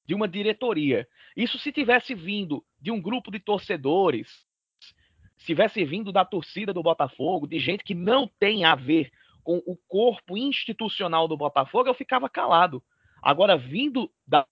[0.05, 1.05] de uma diretoria.
[1.35, 4.29] Isso se tivesse vindo de um grupo de torcedores,
[5.37, 9.11] se tivesse vindo da torcida do Botafogo, de gente que não tem a ver
[9.43, 12.81] com o corpo institucional do Botafogo, eu ficava calado.
[13.21, 14.47] Agora, vindo da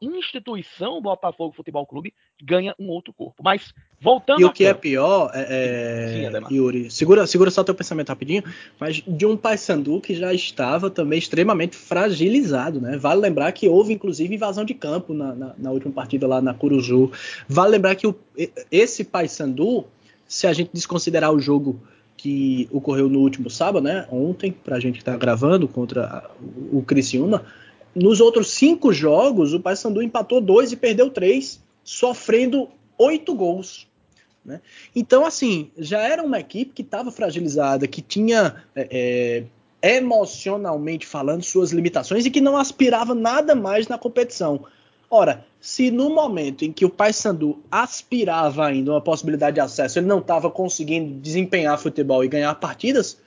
[0.00, 3.42] instituição Botafogo Futebol Clube, ganha um outro corpo.
[3.42, 8.10] Mas Voltando e o que é pior, é, é, Yuri, segura, segura só teu pensamento
[8.10, 8.44] rapidinho,
[8.78, 12.98] mas de um Paysandu que já estava também extremamente fragilizado, né?
[12.98, 16.52] Vale lembrar que houve inclusive invasão de campo na, na, na última partida lá na
[16.52, 17.10] Curuzu.
[17.48, 18.14] Vale lembrar que o,
[18.70, 19.86] esse Paysandu,
[20.28, 21.80] se a gente desconsiderar o jogo
[22.14, 24.06] que ocorreu no último sábado, né?
[24.10, 26.28] Ontem, para a gente que está gravando contra
[26.70, 27.42] o Criciúma,
[27.94, 33.86] nos outros cinco jogos o Paysandu empatou dois e perdeu três, sofrendo oito gols.
[34.44, 34.60] Né?
[34.94, 39.44] Então, assim, já era uma equipe que estava fragilizada, que tinha é,
[39.82, 44.66] é, emocionalmente falando suas limitações e que não aspirava nada mais na competição.
[45.10, 50.06] Ora, se no momento em que o Paysandu aspirava ainda uma possibilidade de acesso, ele
[50.06, 53.18] não estava conseguindo desempenhar futebol e ganhar partidas,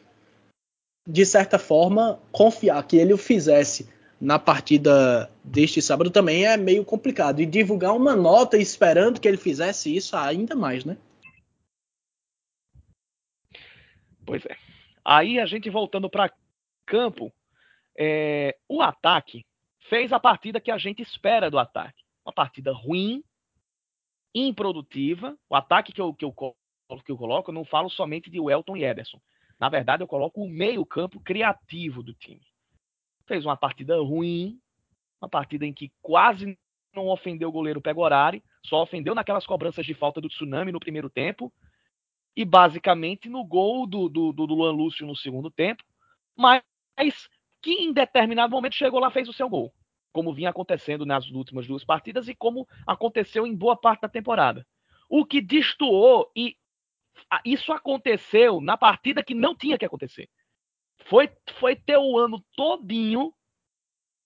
[1.07, 3.87] de certa forma, confiar que ele o fizesse
[4.19, 7.39] na partida deste sábado também é meio complicado.
[7.39, 10.97] E divulgar uma nota esperando que ele fizesse isso ainda mais, né?
[14.25, 14.57] Pois é.
[15.05, 16.33] Aí a gente voltando para
[16.85, 17.31] campo,
[17.97, 19.45] é, o ataque
[19.89, 22.03] fez a partida que a gente espera do ataque.
[22.25, 23.23] Uma partida ruim,
[24.35, 25.37] improdutiva.
[25.49, 28.75] O ataque que eu, que eu, que eu coloco, eu não falo somente de Welton
[28.75, 29.21] e Ederson.
[29.59, 32.45] Na verdade, eu coloco o meio-campo criativo do time.
[33.27, 34.59] Fez uma partida ruim,
[35.21, 36.57] uma partida em que quase
[36.95, 41.09] não ofendeu o goleiro Pegorari, só ofendeu naquelas cobranças de falta do Tsunami no primeiro
[41.09, 41.53] tempo
[42.35, 45.83] e basicamente no gol do, do, do Luan Lúcio no segundo tempo,
[46.35, 46.61] mas
[47.61, 49.73] que em determinado momento chegou lá fez o seu gol,
[50.13, 54.65] como vinha acontecendo nas últimas duas partidas e como aconteceu em boa parte da temporada.
[55.09, 56.55] O que destoou e
[57.43, 60.29] isso aconteceu na partida que não tinha que acontecer.
[61.05, 61.29] Foi,
[61.59, 63.33] foi ter o ano todinho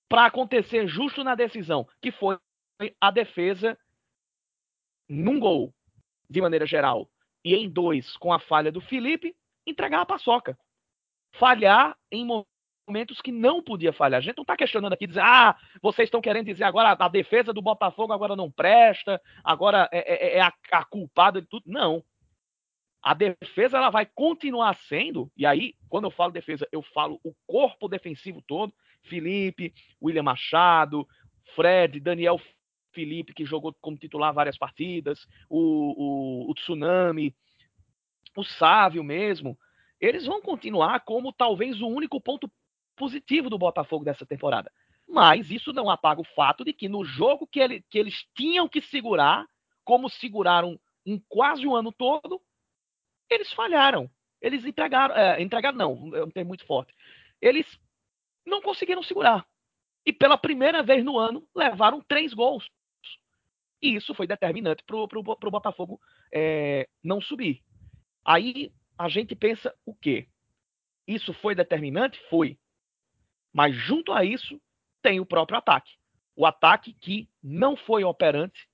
[0.09, 2.37] para acontecer justo na decisão, que foi
[2.99, 3.77] a defesa
[5.07, 5.73] num gol,
[6.29, 7.09] de maneira geral
[7.43, 10.57] e em dois com a falha do Felipe, entregar a paçoca.
[11.33, 12.25] Falhar em
[12.87, 14.19] momentos que não podia falhar.
[14.19, 17.53] A gente não está questionando aqui, dizer, ah, vocês estão querendo dizer agora a defesa
[17.53, 21.63] do Botafogo agora não presta, agora é, é, é a, a culpada de tudo.
[21.65, 22.03] Não.
[23.01, 27.33] A defesa ela vai continuar sendo, e aí, quando eu falo defesa, eu falo o
[27.47, 28.73] corpo defensivo todo:
[29.03, 31.07] Felipe, William Machado,
[31.55, 32.39] Fred, Daniel
[32.93, 37.33] Felipe, que jogou como titular várias partidas, o, o, o Tsunami,
[38.35, 39.57] o Sávio mesmo,
[39.99, 42.51] eles vão continuar como talvez o único ponto
[42.95, 44.71] positivo do Botafogo dessa temporada.
[45.07, 48.67] Mas isso não apaga o fato de que no jogo que, ele, que eles tinham
[48.67, 49.45] que segurar,
[49.83, 52.41] como seguraram um, quase o ano todo,
[53.31, 54.09] eles falharam.
[54.41, 56.93] Eles entregaram, é, entregaram não, é um termo muito forte.
[57.39, 57.65] Eles
[58.45, 59.45] não conseguiram segurar.
[60.05, 62.69] E pela primeira vez no ano, levaram três gols.
[63.81, 65.99] E isso foi determinante para o Botafogo
[66.33, 67.63] é, não subir.
[68.25, 70.27] Aí a gente pensa o quê?
[71.07, 72.19] Isso foi determinante?
[72.29, 72.59] Foi.
[73.53, 74.61] Mas junto a isso,
[75.01, 75.91] tem o próprio ataque.
[76.35, 78.67] O ataque que não foi operante,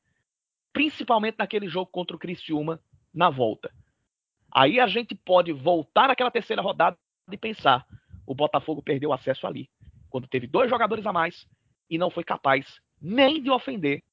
[0.73, 2.81] principalmente naquele jogo contra o Criciúma
[3.13, 3.73] na volta.
[4.51, 6.97] Aí a gente pode voltar naquela terceira rodada
[7.31, 7.85] e pensar:
[8.25, 9.69] o Botafogo perdeu acesso ali,
[10.09, 11.47] quando teve dois jogadores a mais
[11.89, 14.03] e não foi capaz nem de ofender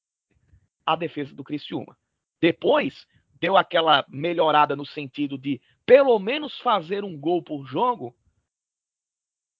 [0.86, 1.96] a defesa do Criciúma.
[2.40, 3.06] Depois
[3.40, 8.14] deu aquela melhorada no sentido de pelo menos fazer um gol por jogo,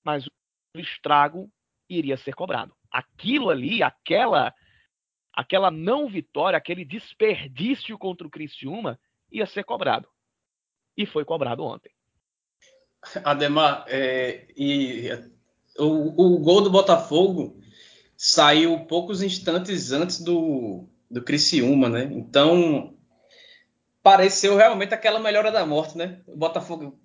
[0.05, 0.31] mas o
[0.79, 1.51] estrago
[1.89, 2.75] iria ser cobrado.
[2.91, 4.55] Aquilo ali, aquela
[5.33, 8.99] aquela não vitória, aquele desperdício contra o Criciúma
[9.33, 10.09] ia ser cobrado.
[10.97, 11.91] E foi cobrado ontem.
[13.25, 15.11] Ademar, é, e
[15.79, 17.61] o, o gol do Botafogo
[18.17, 22.09] saiu poucos instantes antes do, do Criciúma, né?
[22.13, 22.97] Então,
[24.03, 26.23] pareceu realmente aquela melhora da morte, né?
[26.27, 26.99] O Botafogo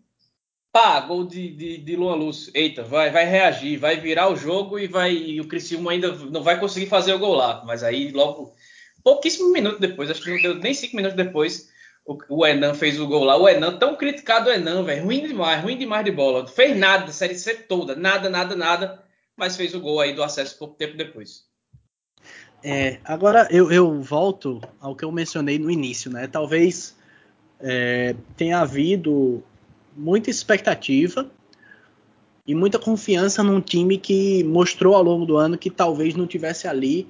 [0.71, 2.51] Pá, gol de, de, de Luan Lúcio.
[2.53, 6.43] Eita, vai, vai reagir, vai virar o jogo e vai e o Criciúma ainda não
[6.43, 7.63] vai conseguir fazer o gol lá.
[7.65, 8.53] Mas aí, logo,
[9.03, 11.68] pouquíssimo minuto depois, acho que não deu nem cinco minutos depois,
[12.27, 13.37] o, Enan fez o gol lá.
[13.37, 16.47] O Enan, tão criticado o Enan, velho, ruim demais, ruim demais de bola.
[16.47, 19.03] Fez nada, série C toda, nada, nada, nada,
[19.37, 21.47] mas fez o gol aí do acesso pouco tempo depois.
[22.63, 26.27] É, agora eu, eu volto ao que eu mencionei no início, né?
[26.27, 26.97] Talvez
[27.59, 29.43] é, tenha havido
[29.95, 31.29] muita expectativa
[32.45, 36.67] e muita confiança num time que mostrou ao longo do ano que talvez não tivesse
[36.67, 37.07] ali.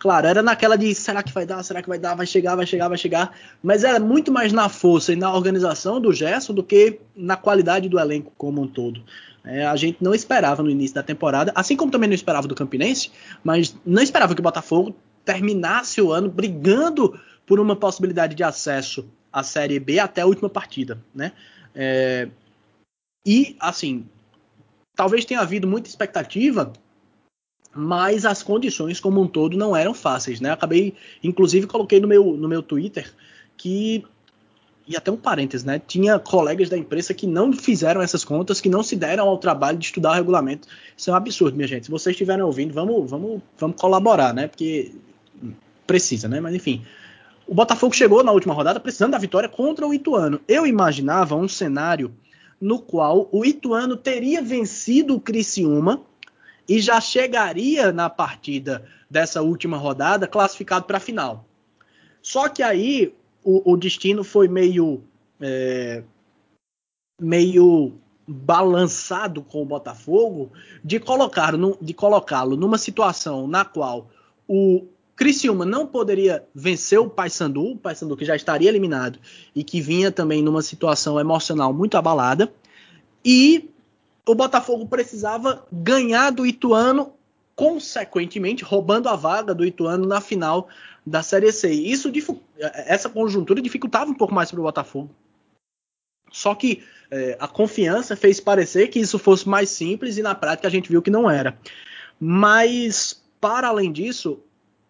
[0.00, 2.66] Claro, era naquela de será que vai dar, será que vai dar, vai chegar, vai
[2.66, 6.64] chegar, vai chegar, mas era muito mais na força e na organização do Gerson do
[6.64, 9.04] que na qualidade do elenco como um todo.
[9.44, 12.54] É, a gente não esperava no início da temporada, assim como também não esperava do
[12.54, 13.10] Campinense,
[13.44, 19.06] mas não esperava que o Botafogo terminasse o ano brigando por uma possibilidade de acesso
[19.30, 21.32] à Série B até a última partida, né?
[21.74, 22.26] É,
[23.26, 24.06] e, assim,
[24.96, 26.72] talvez tenha havido muita expectativa,
[27.74, 30.50] mas as condições como um todo não eram fáceis, né?
[30.50, 33.12] Acabei, inclusive, coloquei no meu, no meu Twitter
[33.56, 34.04] que
[34.88, 35.80] e até um parênteses, né?
[35.86, 39.78] Tinha colegas da imprensa que não fizeram essas contas, que não se deram ao trabalho
[39.78, 40.66] de estudar o regulamento.
[40.96, 41.84] Isso é um absurdo, minha gente.
[41.84, 44.48] Se vocês estiverem ouvindo, vamos, vamos, vamos colaborar, né?
[44.48, 44.92] Porque
[45.86, 46.40] precisa, né?
[46.40, 46.82] Mas enfim,
[47.46, 50.40] o Botafogo chegou na última rodada precisando da vitória contra o Ituano.
[50.48, 52.12] Eu imaginava um cenário
[52.60, 56.02] no qual o Ituano teria vencido o Criciúma
[56.68, 61.44] e já chegaria na partida dessa última rodada classificado para a final.
[62.22, 65.02] Só que aí o, o destino foi meio
[65.40, 66.02] é,
[67.20, 67.94] meio
[68.26, 70.52] balançado com o Botafogo
[70.84, 74.08] de colocar de colocá-lo numa situação na qual
[74.46, 74.86] o
[75.16, 79.18] Criciúma não poderia vencer o Paysandu, o Paysandu que já estaria eliminado
[79.54, 82.50] e que vinha também numa situação emocional muito abalada.
[83.22, 83.68] E
[84.30, 87.12] o Botafogo precisava ganhar do Ituano,
[87.56, 90.68] consequentemente roubando a vaga do Ituano na final
[91.04, 91.72] da Série C.
[91.72, 92.10] Isso
[92.58, 95.10] essa conjuntura dificultava um pouco mais para o Botafogo.
[96.30, 100.68] Só que é, a confiança fez parecer que isso fosse mais simples e na prática
[100.68, 101.58] a gente viu que não era.
[102.18, 104.40] Mas para além disso,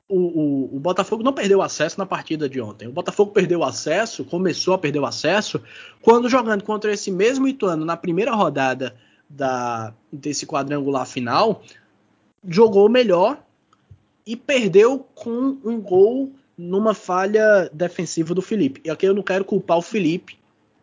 [0.07, 2.89] o, o, o, Botafogo não perdeu acesso na partida de ontem.
[2.89, 5.63] O Botafogo perdeu acesso, começou a perder o acesso,
[6.03, 8.97] quando jogando contra esse mesmo Ituano na primeira rodada
[9.31, 11.63] da, desse quadrangular final,
[12.47, 13.41] jogou melhor
[14.27, 18.81] e perdeu com um gol numa falha defensiva do Felipe.
[18.85, 20.37] E aqui eu não quero culpar o Felipe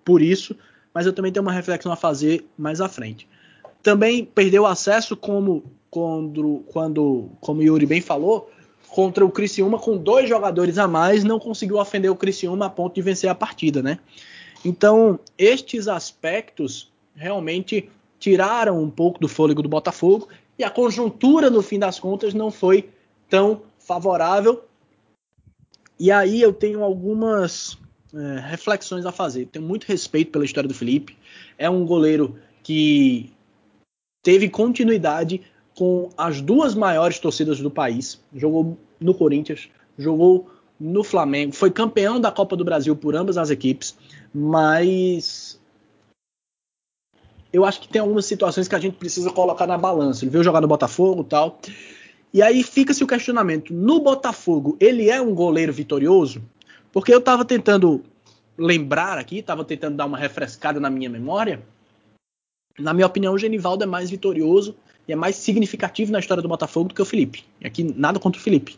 [0.04, 0.56] por isso,
[0.94, 3.28] mas eu também tenho uma reflexão a fazer mais à frente.
[3.84, 8.50] Também perdeu acesso como quando, quando como o Yuri bem falou,
[8.88, 12.96] contra o Criciúma com dois jogadores a mais, não conseguiu ofender o Criciúma a ponto
[12.96, 14.00] de vencer a partida, né?
[14.66, 17.90] Então, estes aspectos realmente
[18.20, 22.50] tiraram um pouco do fôlego do Botafogo e a conjuntura, no fim das contas, não
[22.50, 22.90] foi
[23.30, 24.64] tão favorável.
[26.00, 27.78] E aí eu tenho algumas
[28.14, 29.48] é, reflexões a fazer.
[29.48, 31.18] Tenho muito respeito pela história do Felipe.
[31.58, 33.32] É um goleiro que
[34.24, 35.42] teve continuidade
[35.76, 38.20] com as duas maiores torcidas do país.
[38.34, 40.50] Jogou no Corinthians, jogou
[40.80, 43.98] no Flamengo, foi campeão da Copa do Brasil por ambas as equipes,
[44.34, 45.47] mas
[47.58, 50.24] eu acho que tem algumas situações que a gente precisa colocar na balança.
[50.24, 51.60] Ele veio jogar no Botafogo tal.
[52.32, 56.42] E aí fica-se o questionamento: no Botafogo, ele é um goleiro vitorioso?
[56.92, 58.04] Porque eu estava tentando
[58.58, 61.62] lembrar aqui, estava tentando dar uma refrescada na minha memória.
[62.78, 64.76] Na minha opinião, o Genivaldo é mais vitorioso
[65.08, 67.44] e é mais significativo na história do Botafogo do que o Felipe.
[67.60, 68.78] E aqui nada contra o Felipe.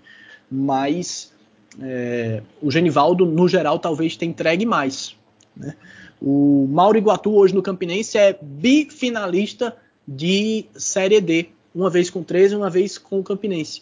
[0.49, 1.33] Mas
[1.81, 5.17] é, o Genivaldo, no geral, talvez tenha entregue mais.
[5.55, 5.75] Né?
[6.21, 9.75] O Mauro Iguatu, hoje no Campinense, é bifinalista
[10.07, 11.49] de Série D.
[11.73, 13.81] Uma vez com 13 e uma vez com o Campinense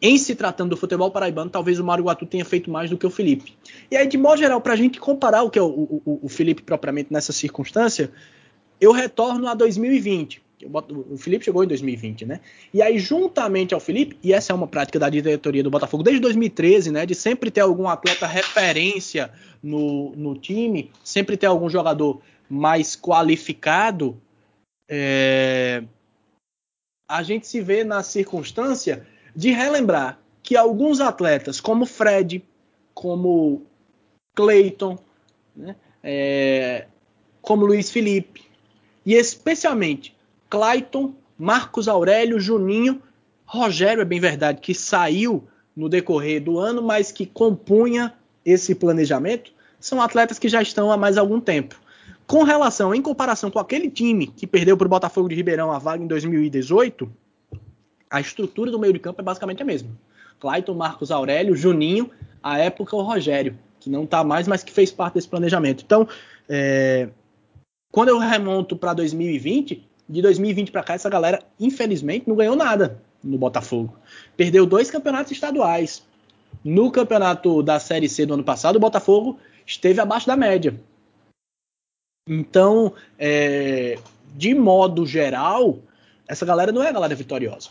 [0.00, 3.06] em se tratando do futebol paraibano, talvez o Mário Guatu tenha feito mais do que
[3.06, 3.54] o Felipe.
[3.90, 6.28] E aí, de modo geral, para a gente comparar o que é o, o, o,
[6.28, 8.10] Felipe propriamente nessa circunstância,
[8.80, 10.42] eu retorno a 2020.
[10.64, 12.40] O Felipe chegou em 2020, né?
[12.72, 16.20] E aí, juntamente ao Felipe, e essa é uma prática da diretoria do Botafogo desde
[16.20, 17.04] 2013, né?
[17.04, 19.30] De sempre ter algum atleta referência
[19.62, 24.18] no, no time, sempre ter algum jogador mais qualificado.
[24.88, 25.82] É,
[27.08, 32.42] a gente se vê na circunstância de relembrar que alguns atletas, como Fred,
[32.94, 33.62] como
[34.34, 34.98] Clayton,
[35.54, 36.86] né, é,
[37.42, 38.44] como Luiz Felipe,
[39.04, 40.15] e especialmente
[40.48, 43.02] Clayton, Marcos Aurélio, Juninho,
[43.44, 45.44] Rogério, é bem verdade, que saiu
[45.76, 50.96] no decorrer do ano, mas que compunha esse planejamento, são atletas que já estão há
[50.96, 51.76] mais algum tempo.
[52.26, 55.78] Com relação, em comparação com aquele time que perdeu para o Botafogo de Ribeirão a
[55.78, 57.08] vaga em 2018,
[58.10, 59.90] a estrutura do meio de campo é basicamente a mesma.
[60.40, 62.10] Clayton, Marcos Aurélio, Juninho,
[62.42, 65.84] a época o Rogério, que não está mais, mas que fez parte desse planejamento.
[65.84, 66.08] Então,
[66.48, 67.08] é,
[67.92, 73.00] quando eu remonto para 2020, de 2020 para cá, essa galera, infelizmente, não ganhou nada
[73.22, 73.96] no Botafogo.
[74.36, 76.02] Perdeu dois campeonatos estaduais.
[76.64, 80.78] No campeonato da Série C do ano passado, o Botafogo esteve abaixo da média.
[82.28, 83.98] Então, é,
[84.34, 85.78] de modo geral,
[86.26, 87.70] essa galera não é a galera vitoriosa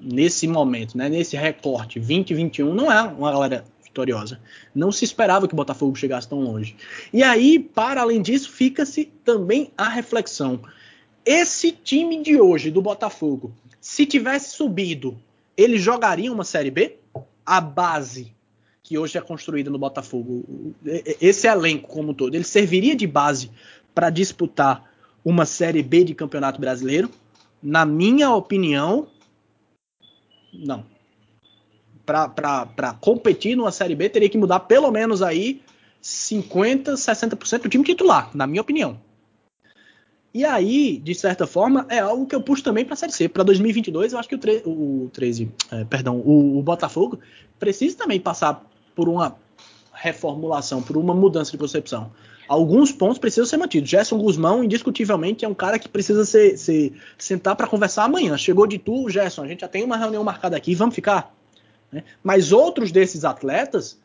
[0.00, 4.40] nesse momento, né, nesse recorte 2021, não é uma galera vitoriosa.
[4.74, 6.76] Não se esperava que o Botafogo chegasse tão longe.
[7.12, 10.60] E aí, para além disso, fica-se também a reflexão.
[11.24, 15.18] Esse time de hoje do Botafogo, se tivesse subido,
[15.56, 16.96] ele jogaria uma Série B?
[17.46, 18.34] A base
[18.82, 20.44] que hoje é construída no Botafogo,
[21.20, 23.50] esse elenco como um todo, ele serviria de base
[23.94, 24.92] para disputar
[25.24, 27.10] uma Série B de Campeonato Brasileiro?
[27.62, 29.08] Na minha opinião,
[30.52, 30.84] não.
[32.04, 35.62] Para competir numa Série B, teria que mudar pelo menos aí
[36.02, 39.00] 50%, 60% do time titular, na minha opinião.
[40.34, 43.28] E aí, de certa forma, é algo que eu puxo também para a Série C.
[43.28, 47.20] Para 2022, eu acho que o, o 13, é, perdão, o, o, Botafogo
[47.58, 48.64] precisa também passar
[48.96, 49.36] por uma
[49.92, 52.10] reformulação, por uma mudança de concepção
[52.48, 53.88] alguns pontos precisam ser mantidos.
[53.88, 58.36] Gerson Guzmão, indiscutivelmente, é um cara que precisa ser, ser sentar para conversar amanhã.
[58.36, 61.34] Chegou de tu, Gerson, a gente já tem uma reunião marcada aqui, vamos ficar.
[61.90, 62.04] Né?
[62.22, 63.98] Mas outros desses atletas,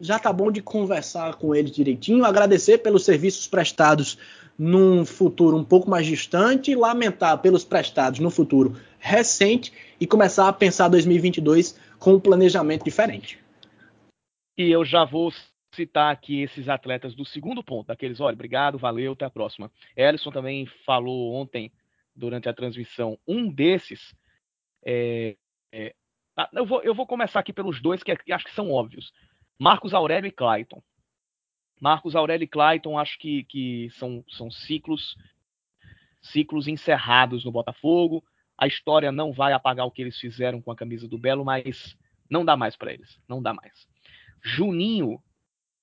[0.00, 4.18] já tá bom de conversar com eles direitinho, agradecer pelos serviços prestados
[4.58, 10.52] num futuro um pouco mais distante, lamentar pelos prestados no futuro recente e começar a
[10.52, 13.38] pensar 2022 com um planejamento diferente.
[14.56, 15.32] E eu já vou
[15.74, 19.70] citar aqui esses atletas do segundo ponto, daqueles, olha, obrigado, valeu, até a próxima.
[19.96, 21.72] Ellison também falou ontem,
[22.14, 24.14] durante a transmissão, um desses.
[24.84, 25.36] É,
[25.72, 25.94] é,
[26.34, 29.12] tá, eu, vou, eu vou começar aqui pelos dois que, que acho que são óbvios.
[29.58, 30.82] Marcos Aurélio e Clayton.
[31.82, 35.16] Marcos Aurélio e Clayton acho que, que são, são ciclos
[36.20, 38.22] ciclos encerrados no Botafogo.
[38.56, 41.96] A história não vai apagar o que eles fizeram com a camisa do Belo, mas
[42.30, 43.88] não dá mais para eles, não dá mais.
[44.40, 45.20] Juninho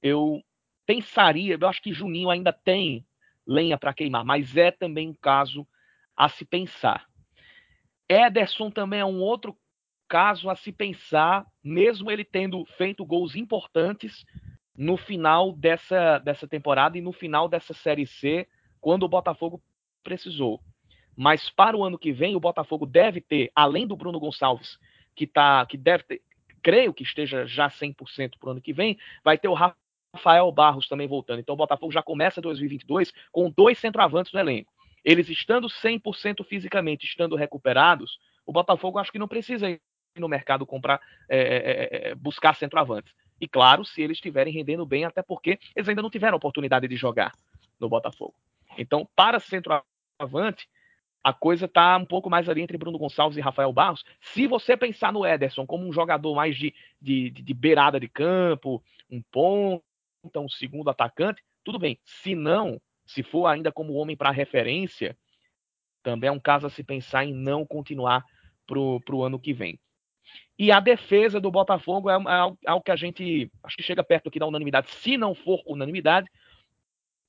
[0.02, 0.42] eu
[0.86, 3.06] pensaria, eu acho que Juninho ainda tem
[3.46, 5.68] lenha para queimar, mas é também um caso
[6.16, 7.10] a se pensar.
[8.08, 9.54] Ederson também é um outro
[10.08, 14.26] caso a se pensar, mesmo ele tendo feito gols importantes
[14.80, 18.48] no final dessa, dessa temporada e no final dessa Série C,
[18.80, 19.62] quando o Botafogo
[20.02, 20.62] precisou.
[21.18, 24.80] Mas para o ano que vem, o Botafogo deve ter, além do Bruno Gonçalves,
[25.14, 26.22] que, tá, que deve ter,
[26.64, 29.76] creio que esteja já 100% para o ano que vem, vai ter o Rafa
[30.12, 31.40] Rafael Barros também voltando.
[31.40, 34.72] Então o Botafogo já começa 2022 com dois centroavantes no elenco.
[35.06, 39.80] Eles estando 100% fisicamente, estando recuperados, o Botafogo acho que não precisa ir
[40.18, 41.00] no mercado comprar,
[41.30, 43.14] é é, é, é, buscar centroavantes.
[43.40, 46.96] E claro, se eles estiverem rendendo bem, até porque eles ainda não tiveram oportunidade de
[46.96, 47.34] jogar
[47.80, 48.34] no Botafogo.
[48.78, 50.68] Então, para centroavante,
[51.24, 54.04] a coisa está um pouco mais ali entre Bruno Gonçalves e Rafael Barros.
[54.22, 58.82] Se você pensar no Ederson como um jogador mais de, de, de beirada de campo,
[59.10, 59.84] um ponta,
[60.38, 62.00] um segundo atacante, tudo bem.
[62.04, 65.18] Se não, se for ainda como homem para referência,
[66.02, 68.24] também é um caso a se pensar em não continuar
[68.66, 69.80] para o ano que vem.
[70.58, 74.28] E a defesa do Botafogo é, é algo que a gente acho que chega perto
[74.28, 76.30] aqui da unanimidade, se não for unanimidade,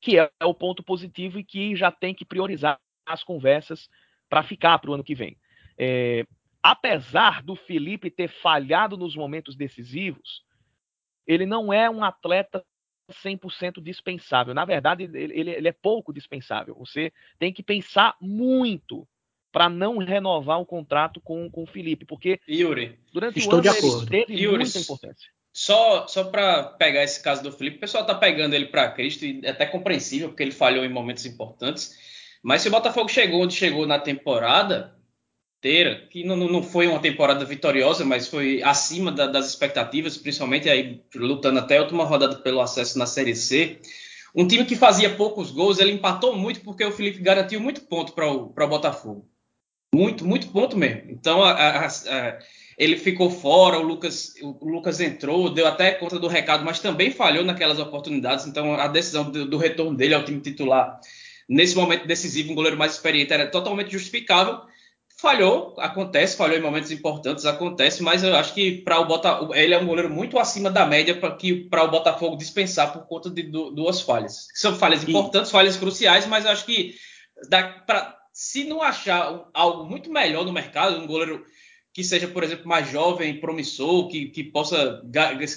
[0.01, 3.89] que é, é o ponto positivo e que já tem que priorizar as conversas
[4.29, 5.37] para ficar para o ano que vem.
[5.79, 6.27] É,
[6.63, 10.45] apesar do Felipe ter falhado nos momentos decisivos,
[11.27, 12.65] ele não é um atleta
[13.11, 14.55] 100% dispensável.
[14.55, 16.75] Na verdade, ele, ele, é pouco dispensável.
[16.77, 19.07] Você tem que pensar muito
[19.53, 23.63] para não renovar o contrato com, com o Felipe, porque Yuri, durante estou o ano
[23.63, 24.15] de acordo.
[24.15, 25.29] ele teve Yuri, muita importância.
[25.53, 29.25] Só, só para pegar esse caso do Felipe, o pessoal tá pegando ele para Cristo
[29.25, 31.97] e é até compreensível, porque ele falhou em momentos importantes.
[32.43, 34.97] Mas se o Botafogo chegou onde chegou na temporada
[35.59, 40.71] inteira, que não, não foi uma temporada vitoriosa, mas foi acima da, das expectativas, principalmente
[40.71, 43.79] aí lutando até a última rodada pelo acesso na Série C.
[44.35, 48.13] Um time que fazia poucos gols, ele empatou muito porque o Felipe garantiu muito ponto
[48.13, 49.30] para o Botafogo.
[49.95, 51.11] Muito, muito ponto mesmo.
[51.11, 52.39] Então a, a, a,
[52.79, 57.11] ele ficou fora, o Lucas, o Lucas entrou, deu até conta do recado, mas também
[57.11, 58.47] falhou naquelas oportunidades.
[58.47, 61.01] Então a decisão do, do retorno dele ao time titular
[61.51, 64.61] nesse momento decisivo, um goleiro mais experiente era totalmente justificável.
[65.21, 69.75] Falhou, acontece, falhou em momentos importantes, acontece, mas eu acho que para o Botafogo, ele
[69.75, 73.29] é um goleiro muito acima da média para que para o Botafogo dispensar por conta
[73.29, 74.47] de duas falhas.
[74.55, 76.95] São falhas importantes, falhas cruciais, mas eu acho que
[77.51, 81.45] dá pra, se não achar algo muito melhor no mercado, um goleiro
[81.93, 85.03] que seja, por exemplo, mais jovem, promissor, que, que possa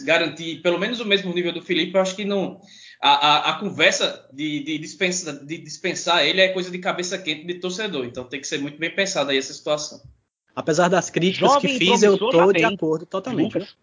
[0.03, 2.59] garantir pelo menos o mesmo nível do Felipe, eu acho que não
[3.01, 7.47] a, a, a conversa de, de, dispensa, de dispensar ele é coisa de cabeça quente
[7.47, 8.03] de torcedor.
[8.03, 10.01] Então tem que ser muito bem pensada aí essa situação.
[10.53, 12.65] Apesar das críticas Jovem que fiz, eu tô de tem.
[12.65, 13.53] acordo totalmente.
[13.53, 13.77] Lucas.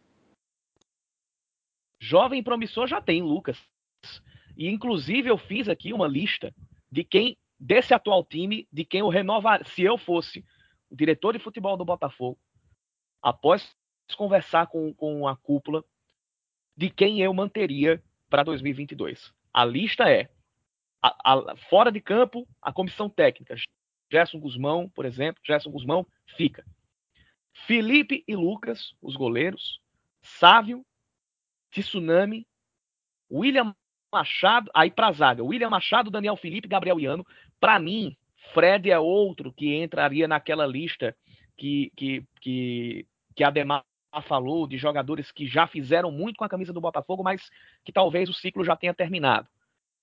[1.98, 3.56] Jovem promissor já tem, Lucas.
[4.58, 6.54] E inclusive eu fiz aqui uma lista
[6.92, 10.44] de quem desse atual time, de quem eu renovar, se eu fosse
[10.88, 12.38] o diretor de futebol do Botafogo,
[13.22, 13.76] após
[14.16, 15.84] conversar com, com a cúpula,
[16.76, 19.32] de quem eu manteria para 2022.
[19.52, 20.30] A lista é
[21.02, 23.54] a, a, fora de campo, a comissão técnica.
[24.10, 26.06] Gerson Guzmão, por exemplo, Gerson Guzmão
[26.36, 26.64] fica.
[27.66, 29.80] Felipe e Lucas, os goleiros.
[30.22, 30.84] Sávio,
[31.70, 32.46] Tsunami,
[33.30, 33.74] William
[34.12, 37.26] Machado, aí para zaga, William Machado, Daniel Felipe, Gabriel Iano.
[37.60, 38.16] Para mim,
[38.54, 41.14] Fred é outro que entraria naquela lista
[41.56, 43.06] que, que, que,
[43.36, 43.84] que Ademar
[44.26, 47.42] falou de jogadores que já fizeram muito com a camisa do Botafogo, mas
[47.84, 49.46] que talvez o ciclo já tenha terminado.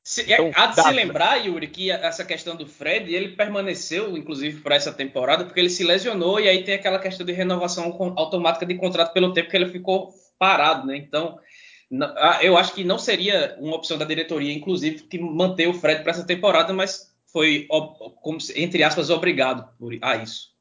[0.02, 3.36] Se, é, então, há de dá, se lembrar, Yuri, que essa questão do Fred, ele
[3.36, 7.34] permaneceu, inclusive, para essa temporada, porque ele se lesionou e aí tem aquela questão de
[7.34, 10.96] renovação automática de contrato pelo tempo que ele ficou parado, né?
[10.96, 11.38] Então,
[12.42, 16.12] eu acho que não seria uma opção da diretoria, inclusive, que manter o Fred para
[16.12, 17.68] essa temporada, mas foi,
[18.22, 19.70] como, entre aspas, obrigado
[20.02, 20.56] a isso.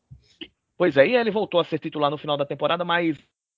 [0.76, 3.16] Pois é, e ele voltou a ser titular no final da temporada, mas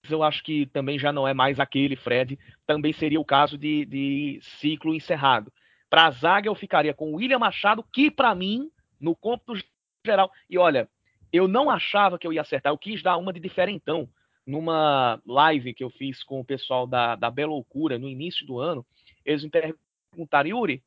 [0.09, 2.39] eu acho que também já não é mais aquele Fred.
[2.67, 5.53] Também seria o caso de, de ciclo encerrado.
[5.91, 9.61] Para a zaga, eu ficaria com o William Machado, que para mim, no cômputo
[10.05, 10.31] geral.
[10.49, 10.89] E olha,
[11.33, 12.73] eu não achava que eu ia acertar.
[12.73, 14.09] Eu quis dar uma de diferentão.
[14.47, 18.59] Numa live que eu fiz com o pessoal da, da Bela Loucura no início do
[18.59, 18.87] ano,
[19.25, 20.83] eles me perguntaram, Yuri,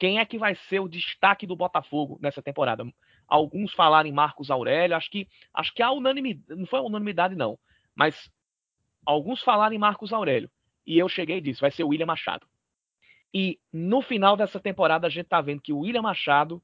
[0.00, 2.90] quem é que vai ser o destaque do Botafogo nessa temporada?
[3.28, 7.36] Alguns falaram em Marcos Aurélio, acho que acho que a unanimidade, não foi a unanimidade
[7.36, 7.58] não,
[7.94, 8.30] mas
[9.04, 10.50] alguns falaram em Marcos Aurélio.
[10.86, 12.46] E eu cheguei e disse, vai ser o William Machado.
[13.32, 16.62] E no final dessa temporada a gente tá vendo que o William Machado,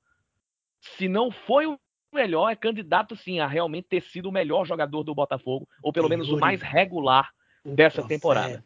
[0.81, 1.79] se não foi o
[2.11, 6.09] melhor, é candidato sim a realmente ter sido o melhor jogador do Botafogo, ou pelo
[6.09, 7.31] menos o mais regular
[7.63, 8.09] dessa profeta.
[8.09, 8.65] temporada.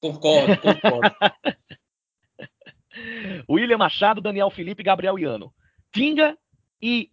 [0.00, 1.16] Concordo, concordo.
[3.48, 5.52] William Machado, Daniel Felipe, Gabriel Iano.
[5.92, 6.36] Tinga
[6.80, 7.10] e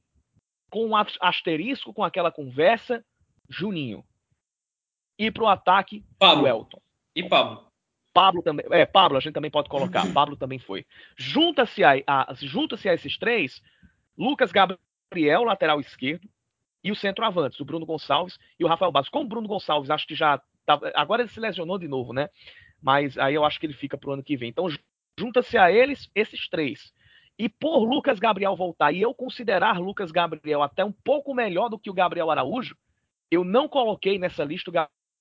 [0.70, 3.04] com um asterisco com aquela conversa,
[3.50, 4.04] Juninho
[5.18, 6.44] e para o ataque Pablo.
[6.44, 6.82] o Elton.
[7.16, 7.66] E Pablo.
[8.14, 8.66] Pablo também.
[8.72, 10.12] É, Pablo a gente também pode colocar.
[10.14, 10.86] Pablo também foi.
[11.18, 13.62] Junta-se a, a, junta-se a esses três,
[14.18, 16.28] Lucas Gabriel, lateral esquerdo,
[16.84, 19.10] e o centroavante, o Bruno Gonçalves e o Rafael Bastos.
[19.10, 20.42] Como o Bruno Gonçalves, acho que já.
[20.66, 22.30] Tá, agora ele se lesionou de novo, né?
[22.82, 24.50] Mas aí eu acho que ele fica pro ano que vem.
[24.50, 24.68] Então,
[25.20, 26.94] junta-se a eles esses três.
[27.38, 31.78] E por Lucas Gabriel voltar e eu considerar Lucas Gabriel até um pouco melhor do
[31.78, 32.78] que o Gabriel Araújo,
[33.30, 34.74] eu não coloquei nessa lista o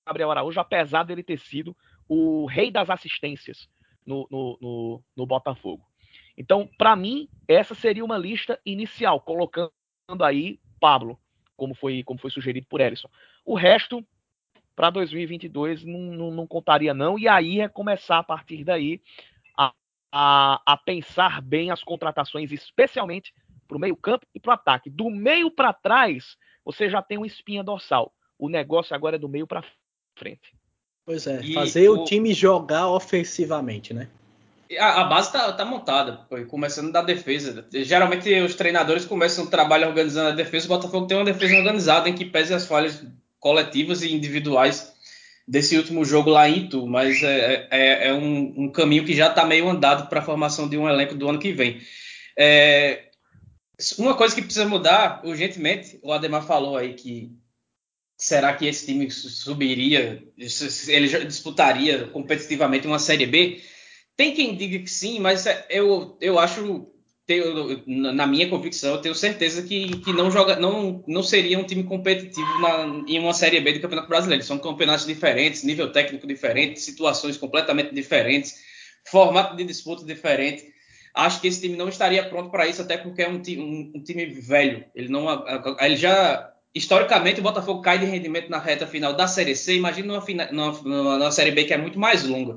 [0.07, 1.77] Gabriel Araújo, apesar dele ter sido
[2.09, 3.69] o rei das assistências
[4.07, 5.85] no, no, no, no Botafogo.
[6.37, 9.71] Então, para mim, essa seria uma lista inicial, colocando
[10.23, 11.19] aí Pablo,
[11.57, 13.09] como foi, como foi sugerido por Ellison.
[13.45, 14.05] O resto,
[14.77, 19.01] para 2022, não, não, não, contaria não, e aí é começar a partir daí
[20.17, 23.35] a, a, pensar bem as contratações, especialmente
[23.67, 24.89] para o meio campo e para o ataque.
[24.89, 28.15] Do meio para trás, você já tem uma espinha dorsal.
[28.39, 29.65] O negócio agora é do meio para
[30.17, 30.55] frente.
[31.05, 32.03] Pois é, e fazer o...
[32.03, 32.05] o...
[32.05, 34.09] time jogar ofensivamente, né?
[34.79, 37.67] A, a base tá, tá montada, pô, começando da defesa.
[37.73, 40.67] Geralmente os treinadores começam o trabalho organizando a defesa.
[40.67, 43.05] O Botafogo tem uma defesa organizada em que pese as falhas
[43.41, 44.94] coletivas e individuais
[45.47, 49.29] desse último jogo lá em Itu, mas é, é, é um, um, caminho que já
[49.29, 51.81] está meio andado para a formação de um elenco do ano que vem.
[52.37, 53.11] É,
[53.99, 57.33] uma coisa que precisa mudar urgentemente, o Ademar falou aí que
[58.17, 60.23] será que esse time subiria,
[60.89, 63.61] ele disputaria competitivamente uma Série B?
[64.17, 66.89] Tem quem diga que sim, mas é, eu, eu acho,
[67.87, 71.83] na minha convicção, eu tenho certeza que, que não, joga, não, não seria um time
[71.83, 74.45] competitivo na, em uma Série B do Campeonato Brasileiro.
[74.45, 78.57] São campeonatos diferentes, nível técnico diferente, situações completamente diferentes,
[79.07, 80.65] formato de disputa diferente.
[81.15, 84.03] Acho que esse time não estaria pronto para isso, até porque é um, um, um
[84.03, 84.85] time velho.
[84.95, 85.27] Ele não,
[85.81, 89.77] ele já historicamente o Botafogo cai de rendimento na reta final da Série C.
[89.77, 90.21] Imagina
[90.51, 92.57] numa, numa, Série B que é muito mais longa.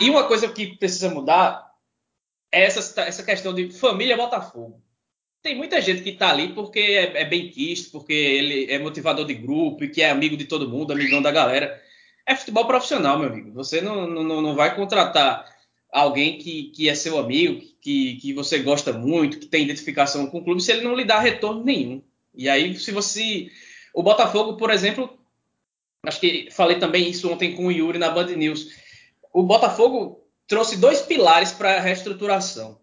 [0.00, 1.67] E uma coisa que precisa mudar
[2.52, 4.82] essa, essa questão de família Botafogo.
[5.42, 9.24] Tem muita gente que está ali porque é, é bem quisto, porque ele é motivador
[9.24, 11.80] de grupo e que é amigo de todo mundo, amigão da galera.
[12.26, 13.52] É futebol profissional, meu amigo.
[13.52, 15.44] Você não, não, não vai contratar
[15.90, 20.38] alguém que, que é seu amigo, que, que você gosta muito, que tem identificação com
[20.38, 22.02] o clube, se ele não lhe dá retorno nenhum.
[22.34, 23.50] E aí, se você.
[23.94, 25.18] O Botafogo, por exemplo,
[26.04, 28.68] acho que falei também isso ontem com o Yuri na Band News
[29.32, 30.17] o Botafogo
[30.48, 32.80] trouxe dois pilares para a reestruturação.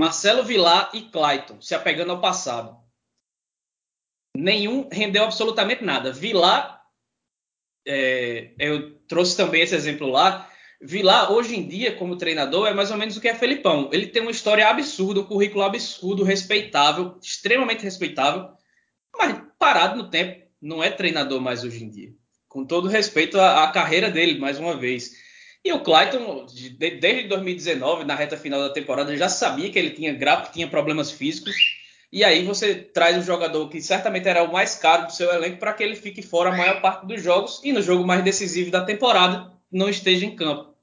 [0.00, 2.76] Marcelo Vilar e Clayton, se apegando ao passado.
[4.34, 6.12] Nenhum rendeu absolutamente nada.
[6.12, 6.82] Vilar,
[7.86, 10.48] é, eu trouxe também esse exemplo lá.
[10.80, 13.90] Vilar, hoje em dia, como treinador, é mais ou menos o que é Felipão.
[13.92, 18.50] Ele tem uma história absurda, um currículo absurdo, respeitável, extremamente respeitável,
[19.16, 20.46] mas parado no tempo.
[20.60, 22.14] Não é treinador mais hoje em dia.
[22.48, 25.27] Com todo respeito à, à carreira dele, mais uma vez.
[25.64, 26.46] E o Clayton,
[26.78, 31.10] desde 2019, na reta final da temporada, já sabia que ele tinha grave, tinha problemas
[31.10, 31.54] físicos.
[32.10, 35.58] E aí você traz um jogador que certamente era o mais caro do seu elenco
[35.58, 38.70] para que ele fique fora a maior parte dos jogos e no jogo mais decisivo
[38.70, 40.74] da temporada não esteja em campo.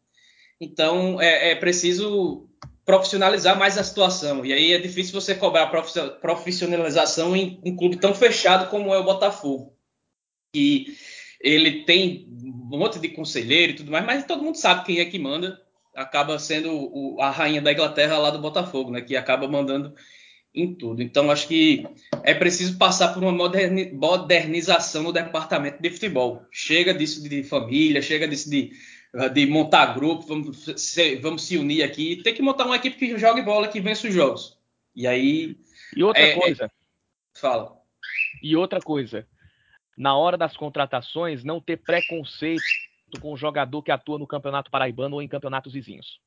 [0.62, 2.48] Então é, é preciso
[2.86, 4.46] profissionalizar mais a situação.
[4.46, 5.72] E aí é difícil você cobrar
[6.22, 9.76] profissionalização em um clube tão fechado como é o Botafogo.
[10.54, 10.96] Que
[11.42, 12.28] ele tem
[12.72, 15.62] um monte de conselheiro e tudo mais, mas todo mundo sabe quem é que manda.
[15.94, 19.02] Acaba sendo o, a rainha da Inglaterra lá do Botafogo, né?
[19.02, 19.96] Que acaba mandando
[20.54, 21.02] em tudo.
[21.02, 21.86] Então, acho que
[22.24, 26.42] é preciso passar por uma moderni modernização no departamento de futebol.
[26.52, 28.72] Chega disso de família, chega disso de,
[29.34, 32.22] de montar grupo, vamos se, vamos se unir aqui.
[32.24, 34.58] Tem que montar uma equipe que jogue bola, que vença os jogos.
[34.94, 35.58] E aí.
[35.96, 36.66] E outra é, coisa.
[36.66, 36.70] É...
[37.40, 37.78] Fala.
[38.42, 39.26] E outra coisa
[39.98, 42.62] na hora das contratações, não ter preconceito
[43.22, 46.20] com o jogador que atua no Campeonato Paraibano ou em campeonatos vizinhos.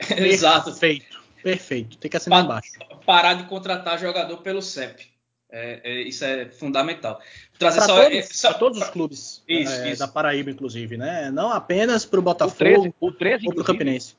[0.16, 0.70] Exato.
[0.70, 1.22] Perfeito.
[1.42, 1.98] Perfeito.
[1.98, 2.72] Tem que assinar embaixo.
[3.06, 5.10] Parar de contratar jogador pelo CEP.
[5.52, 7.20] É, é, isso é fundamental.
[7.58, 8.54] Trazer só, todos, é, só...
[8.54, 9.98] todos os clubes isso, é, isso.
[9.98, 11.30] da Paraíba, inclusive, né?
[11.30, 14.16] Não apenas para o Botafogo o 13, ou para o Campinense.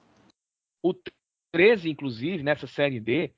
[0.83, 0.93] O
[1.53, 3.31] 13, inclusive, nessa Série D,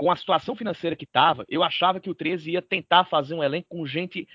[0.00, 3.44] com a situação financeira que estava, eu achava que o 13 ia tentar fazer um
[3.44, 4.26] elenco com gente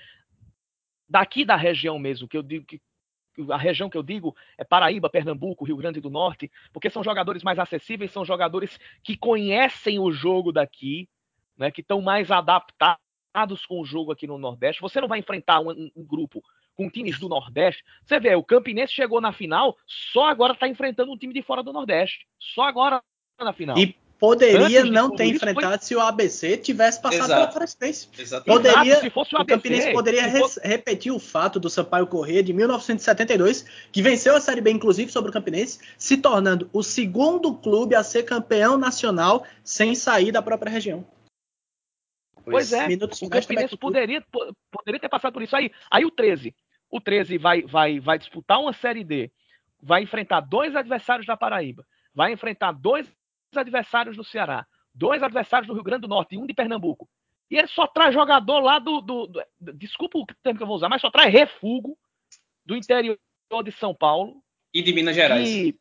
[1.08, 2.80] daqui da região mesmo, que eu digo que
[3.50, 7.42] a região que eu digo é Paraíba, Pernambuco, Rio Grande do Norte, porque são jogadores
[7.42, 11.08] mais acessíveis, são jogadores que conhecem o jogo daqui,
[11.58, 14.80] né, que estão mais adaptados com o jogo aqui no Nordeste.
[14.80, 16.44] Você não vai enfrentar um, um, um grupo
[16.76, 17.82] com times do Nordeste.
[18.04, 21.60] Você vê, o Campinense chegou na final, só agora está enfrentando um time de fora
[21.60, 22.24] do Nordeste.
[22.38, 23.02] Só agora
[23.40, 23.76] na final.
[23.76, 25.86] E poderia não ter enfrentado foi...
[25.86, 27.40] se o ABC tivesse passado Exato.
[27.40, 28.08] pela Frespense.
[28.44, 30.60] Poderia, Exato, se fosse o, ABC, o Campinense poderia fosse...
[30.66, 35.30] repetir o fato do Sampaio Corrêa de 1972, que venceu a Série B, inclusive, sobre
[35.30, 40.70] o Campinense, se tornando o segundo clube a ser campeão nacional sem sair da própria
[40.70, 41.06] região.
[42.44, 44.24] Pois é, o Campinense poderia,
[44.70, 45.70] poderia ter passado por isso aí.
[45.90, 46.54] Aí o 13.
[46.88, 49.30] O 13 vai, vai, vai disputar uma Série D,
[49.82, 53.06] vai enfrentar dois adversários da Paraíba, vai enfrentar dois
[53.56, 57.08] adversários do Ceará, dois adversários do Rio Grande do Norte e um de Pernambuco.
[57.50, 59.00] E ele só traz jogador lá do.
[59.00, 59.42] do, do
[59.74, 61.96] desculpa o termo que eu vou usar, mas só traz refugo
[62.64, 63.18] do interior
[63.64, 64.42] de São Paulo.
[64.74, 65.48] E de Minas Gerais.
[65.48, 65.78] E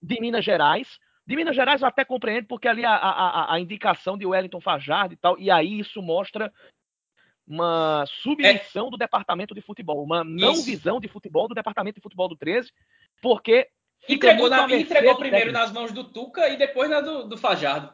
[0.00, 0.98] de Minas Gerais.
[1.26, 5.14] De Minas Gerais eu até compreendo, porque ali a, a, a indicação de Wellington Fajardo
[5.14, 6.52] e tal, e aí isso mostra
[7.46, 8.90] uma submissão é.
[8.90, 10.64] do departamento de futebol, uma não isso.
[10.64, 12.72] visão de futebol do departamento de futebol do 13,
[13.20, 13.68] porque.
[14.08, 17.90] Entregou, na, entregou primeiro nas mãos do Tuca e depois na do, do Fajardo.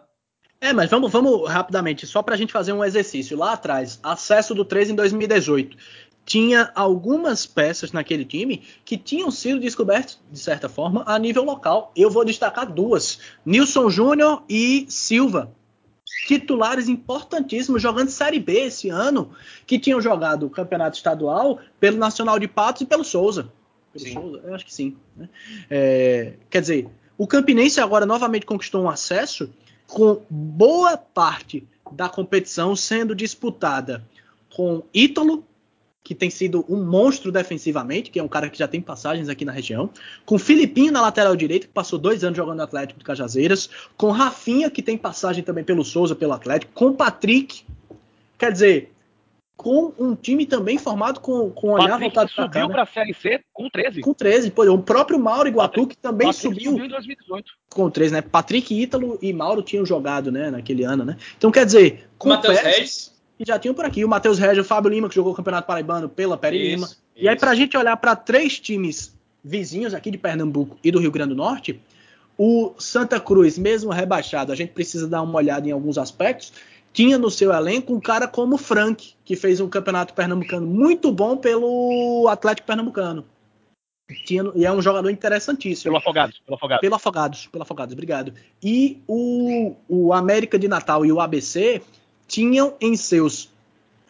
[0.61, 3.37] É, mas vamos, vamos rapidamente, só para a gente fazer um exercício.
[3.37, 5.77] Lá atrás, acesso do 13 em 2018
[6.29, 11.91] tinha algumas peças naquele time que tinham sido descobertas, de certa forma, a nível local.
[11.97, 15.51] Eu vou destacar duas: Nilson Júnior e Silva.
[16.27, 19.31] Titulares importantíssimos jogando Série B esse ano,
[19.67, 23.51] que tinham jogado o campeonato estadual pelo Nacional de Patos e pelo Souza.
[23.93, 24.13] Pelo sim.
[24.13, 24.41] Souza?
[24.45, 24.97] Eu acho que sim.
[25.17, 25.29] Né?
[25.71, 29.51] É, quer dizer, o Campinense agora novamente conquistou um acesso
[29.87, 34.05] com boa parte da competição sendo disputada
[34.55, 35.45] com Ítalo,
[36.05, 39.45] que tem sido um monstro defensivamente, que é um cara que já tem passagens aqui
[39.45, 39.91] na região,
[40.25, 44.11] com Filipinho na lateral direita, que passou dois anos jogando no Atlético de Cajazeiras, com
[44.11, 47.65] Rafinha, que tem passagem também pelo Souza, pelo Atlético, com Patrick,
[48.39, 48.93] quer dizer,
[49.59, 53.13] com um time também formado com, com olhar Patrick voltado para subiu para a Série
[53.13, 54.01] C com 13.
[54.01, 57.53] Com 13, pô, o próprio Mauro Iguatu, Patrick, que também Patrick subiu, subiu em 2018.
[57.69, 58.23] com 13, né?
[58.23, 61.17] Patrick, Ítalo e Mauro tinham jogado, né, naquele ano, né?
[61.37, 64.05] Então, quer dizer, com Matheus Reis que já tinham por aqui.
[64.05, 66.87] O Matheus Regis, o Fábio Lima, que jogou o Campeonato Paraibano pela Peri Lima.
[66.87, 67.01] Isso.
[67.17, 70.99] E aí, para a gente olhar para três times vizinhos aqui de Pernambuco e do
[70.99, 71.81] Rio Grande do Norte,
[72.37, 76.53] o Santa Cruz, mesmo rebaixado, a gente precisa dar uma olhada em alguns aspectos.
[76.93, 81.13] Tinha no seu elenco um cara como o Frank, que fez um campeonato pernambucano muito
[81.13, 83.25] bom pelo Atlético Pernambucano.
[84.25, 85.91] Tinha, e é um jogador interessantíssimo.
[85.91, 86.41] Pelo Afogados.
[86.41, 88.33] Pelo Afogados, pelo Afogados, pelo Afogados obrigado.
[88.63, 91.83] E o, o América de Natal e o ABC
[92.27, 93.51] tinham em seus,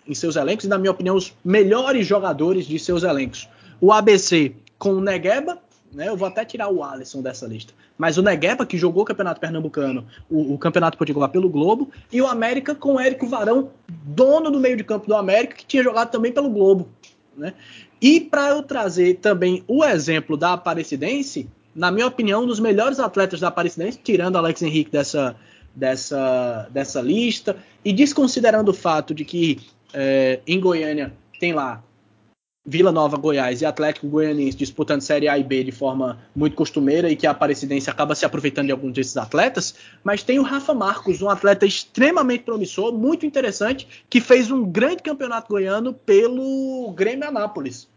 [0.06, 3.48] em seus elencos, e na minha opinião, os melhores jogadores de seus elencos.
[3.80, 5.58] O ABC com o Negueba,
[5.92, 9.06] né, eu vou até tirar o Alisson dessa lista, mas o Negueba, que jogou o
[9.06, 13.70] Campeonato Pernambucano, o, o Campeonato Potiguar pelo Globo, e o América com o Érico Varão,
[13.88, 16.88] dono do meio de campo do América, que tinha jogado também pelo Globo.
[17.36, 17.54] Né?
[18.00, 22.98] E para eu trazer também o exemplo da Aparecidense, na minha opinião, um dos melhores
[22.98, 25.36] atletas da Aparecidense, tirando Alex Henrique dessa,
[25.74, 29.60] dessa, dessa lista, e desconsiderando o fato de que
[29.94, 31.82] é, em Goiânia tem lá
[32.70, 37.08] Vila Nova, Goiás e Atlético Goianiense disputando Série A e B de forma muito costumeira
[37.08, 40.74] e que a Aparecidense acaba se aproveitando de alguns desses atletas, mas tem o Rafa
[40.74, 47.26] Marcos, um atleta extremamente promissor, muito interessante, que fez um grande campeonato goiano pelo Grêmio
[47.26, 47.88] Anápolis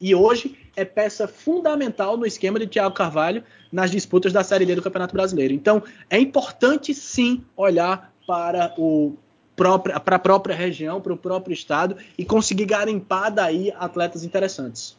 [0.00, 4.74] e hoje é peça fundamental no esquema de Thiago Carvalho nas disputas da Série D
[4.74, 5.54] do Campeonato Brasileiro.
[5.54, 9.14] Então, é importante sim olhar para o
[9.56, 14.96] para a própria região, para o próprio estado e conseguir garimpar daí atletas interessantes.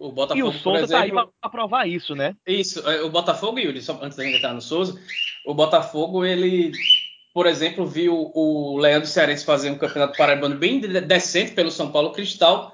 [0.00, 2.36] O Botafogo, e o Souza está aí para provar isso, né?
[2.46, 4.98] Isso, é, o Botafogo, Yuri, só antes da gente entrar no Souza,
[5.44, 6.70] o Botafogo, ele,
[7.34, 12.12] por exemplo, viu o Leandro Cearense fazer um campeonato paraibano bem decente pelo São Paulo
[12.12, 12.72] Cristal,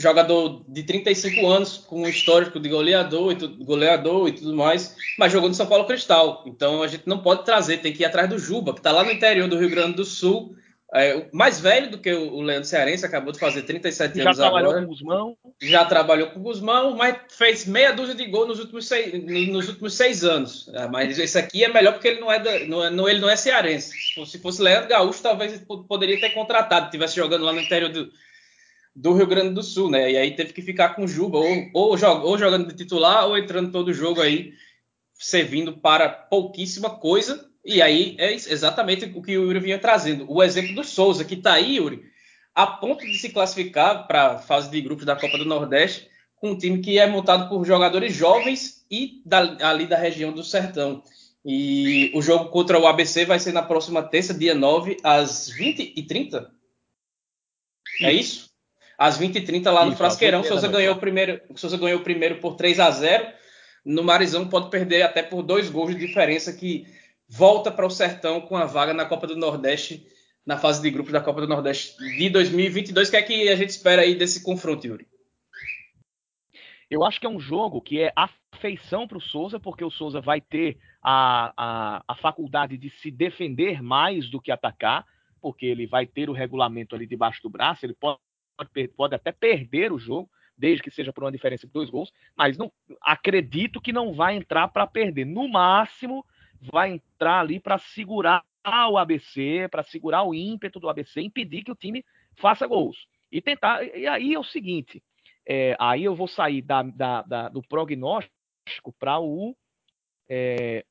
[0.00, 4.96] jogador de 35 anos, com um histórico de goleador e, tudo, goleador e tudo mais,
[5.18, 6.42] mas jogou no São Paulo Cristal.
[6.46, 9.04] Então a gente não pode trazer, tem que ir atrás do Juba, que está lá
[9.04, 10.56] no interior do Rio Grande do Sul.
[10.92, 14.64] É, mais velho do que o Leandro Cearense, acabou de fazer 37 já anos agora.
[14.64, 15.36] Já trabalhou com o Guzmão.
[15.62, 19.68] Já trabalhou com o Guzmão, mas fez meia dúzia de gols nos últimos seis, nos
[19.68, 20.68] últimos seis anos.
[20.74, 23.30] É, mas esse aqui é melhor porque ele não é, da, não é, ele não
[23.30, 23.92] é cearense.
[24.26, 28.10] Se fosse Leandro Gaúcho, talvez poderia ter contratado, estivesse jogando lá no interior do,
[29.00, 30.12] do Rio Grande do Sul, né?
[30.12, 33.72] E aí teve que ficar com Juba, ou, ou, ou jogando de titular, ou entrando
[33.72, 34.52] todo jogo aí,
[35.14, 37.48] servindo para pouquíssima coisa.
[37.64, 40.26] E aí é exatamente o que o Yuri vinha trazendo.
[40.30, 42.02] O exemplo do Souza, que está aí, Yuri,
[42.54, 46.50] a ponto de se classificar para a fase de grupos da Copa do Nordeste, com
[46.50, 51.02] um time que é montado por jogadores jovens e da, ali da região do Sertão.
[51.42, 56.48] E o jogo contra o ABC vai ser na próxima terça, dia 9, às 20h30.
[58.02, 58.49] É isso?
[59.00, 60.44] Às 20h30 lá no Frasqueirão.
[60.44, 63.32] Souza ganhou, o primeiro, Souza ganhou o primeiro por 3 a 0
[63.82, 66.86] No Marizão pode perder até por dois gols de diferença que
[67.26, 70.06] volta para o Sertão com a vaga na Copa do Nordeste,
[70.44, 73.08] na fase de grupos da Copa do Nordeste de 2022.
[73.08, 75.08] O que é que a gente espera aí desse confronto, Yuri?
[76.90, 78.12] Eu acho que é um jogo que é
[78.52, 83.10] afeição para o Souza, porque o Souza vai ter a, a, a faculdade de se
[83.10, 85.06] defender mais do que atacar,
[85.40, 88.18] porque ele vai ter o regulamento ali debaixo do braço, ele pode
[88.60, 92.12] pode, pode até perder o jogo, desde que seja por uma diferença de dois gols,
[92.36, 95.24] mas não acredito que não vai entrar para perder.
[95.24, 96.24] No máximo,
[96.60, 98.44] vai entrar ali para segurar
[98.90, 102.04] o ABC, para segurar o ímpeto do ABC, impedir que o time
[102.36, 103.06] faça gols.
[103.32, 103.82] E tentar.
[103.84, 105.02] E aí é o seguinte:
[105.46, 109.56] é, aí eu vou sair da, da, da, do prognóstico para o.
[110.28, 110.84] É,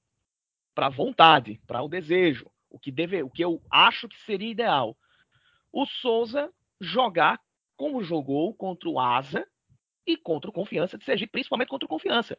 [0.74, 4.95] para vontade, para o desejo, o que deve, o que eu acho que seria ideal.
[5.74, 7.39] O Souza jogar
[7.80, 9.48] como jogou contra o Asa
[10.06, 12.38] e contra o Confiança de Sergipe, principalmente contra o Confiança.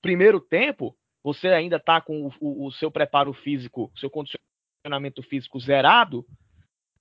[0.00, 5.60] Primeiro tempo, você ainda está com o, o, o, seu preparo físico, seu condicionamento físico
[5.60, 6.26] zerado,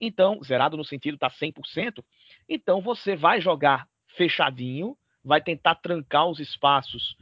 [0.01, 2.03] então, zerado no sentido está 100%,
[2.49, 7.15] então você vai jogar fechadinho, vai tentar trancar os espaços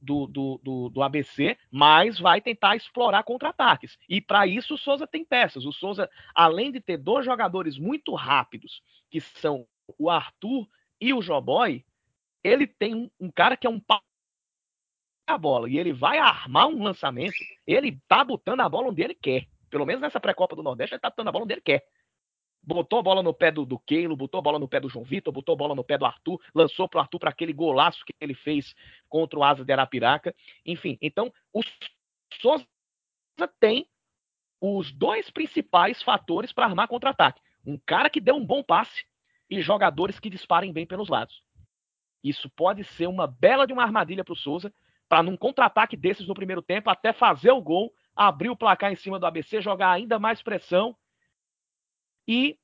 [0.00, 3.98] do, do, do, do ABC, mas vai tentar explorar contra-ataques.
[4.08, 5.66] E para isso o Souza tem peças.
[5.66, 9.66] O Souza, além de ter dois jogadores muito rápidos, que são
[9.98, 10.66] o Arthur
[11.00, 11.84] e o Joboy,
[12.42, 13.80] ele tem um, um cara que é um
[15.26, 19.14] a bola e ele vai armar um lançamento, ele tá botando a bola onde ele
[19.14, 19.46] quer.
[19.70, 21.82] Pelo menos nessa pré-copa do Nordeste, ele tá botando a bola onde ele quer.
[22.62, 25.04] Botou a bola no pé do, do Keilo, botou a bola no pé do João
[25.04, 28.14] Vitor, botou a bola no pé do Arthur, lançou pro Arthur para aquele golaço que
[28.20, 28.74] ele fez
[29.08, 30.34] contra o Asa de Arapiraca.
[30.64, 31.62] Enfim, então o
[32.40, 32.66] Souza
[33.60, 33.86] tem
[34.60, 37.40] os dois principais fatores para armar contra-ataque.
[37.66, 39.04] Um cara que deu um bom passe
[39.48, 41.42] e jogadores que disparem bem pelos lados.
[42.22, 44.72] Isso pode ser uma bela de uma armadilha para o Souza,
[45.08, 48.96] para num contra-ataque desses no primeiro tempo, até fazer o gol, abrir o placar em
[48.96, 50.96] cima do ABC, jogar ainda mais pressão
[52.26, 52.58] e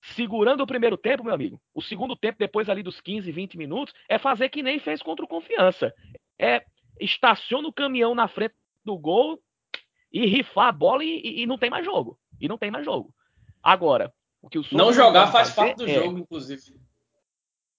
[0.00, 1.60] segurando o primeiro tempo, meu amigo.
[1.74, 5.24] O segundo tempo, depois ali dos 15, 20 minutos, é fazer que nem fez contra
[5.24, 5.92] o Confiança.
[6.38, 6.64] É
[6.98, 9.42] estaciona o caminhão na frente do gol
[10.12, 12.18] e rifar a bola e, e, e não tem mais jogo.
[12.40, 13.14] E não tem mais jogo.
[13.62, 14.12] Agora,
[14.42, 16.62] o que o Souza Não jogar faz parte do é, jogo, inclusive.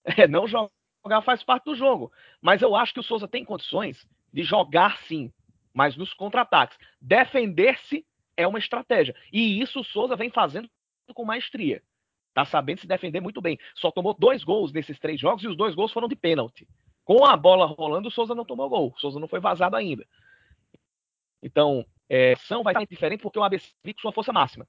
[0.04, 2.12] É, não jogar faz parte do jogo.
[2.42, 5.32] Mas eu acho que o Souza tem condições de jogar sim,
[5.72, 6.76] mas nos contra-ataques.
[7.00, 8.04] Defender-se
[8.36, 9.16] é uma estratégia.
[9.32, 10.68] E isso o Souza vem fazendo
[11.14, 11.84] com maestria.
[12.34, 13.60] Tá sabendo se defender muito bem.
[13.76, 16.68] Só tomou dois gols nesses três jogos e os dois gols foram de pênalti.
[17.04, 18.94] Com a bola rolando, o Souza não tomou gol.
[18.96, 20.04] O Souza não foi vazado ainda.
[21.44, 24.68] Então, é, são vai estar diferente porque o ABC com sua força máxima.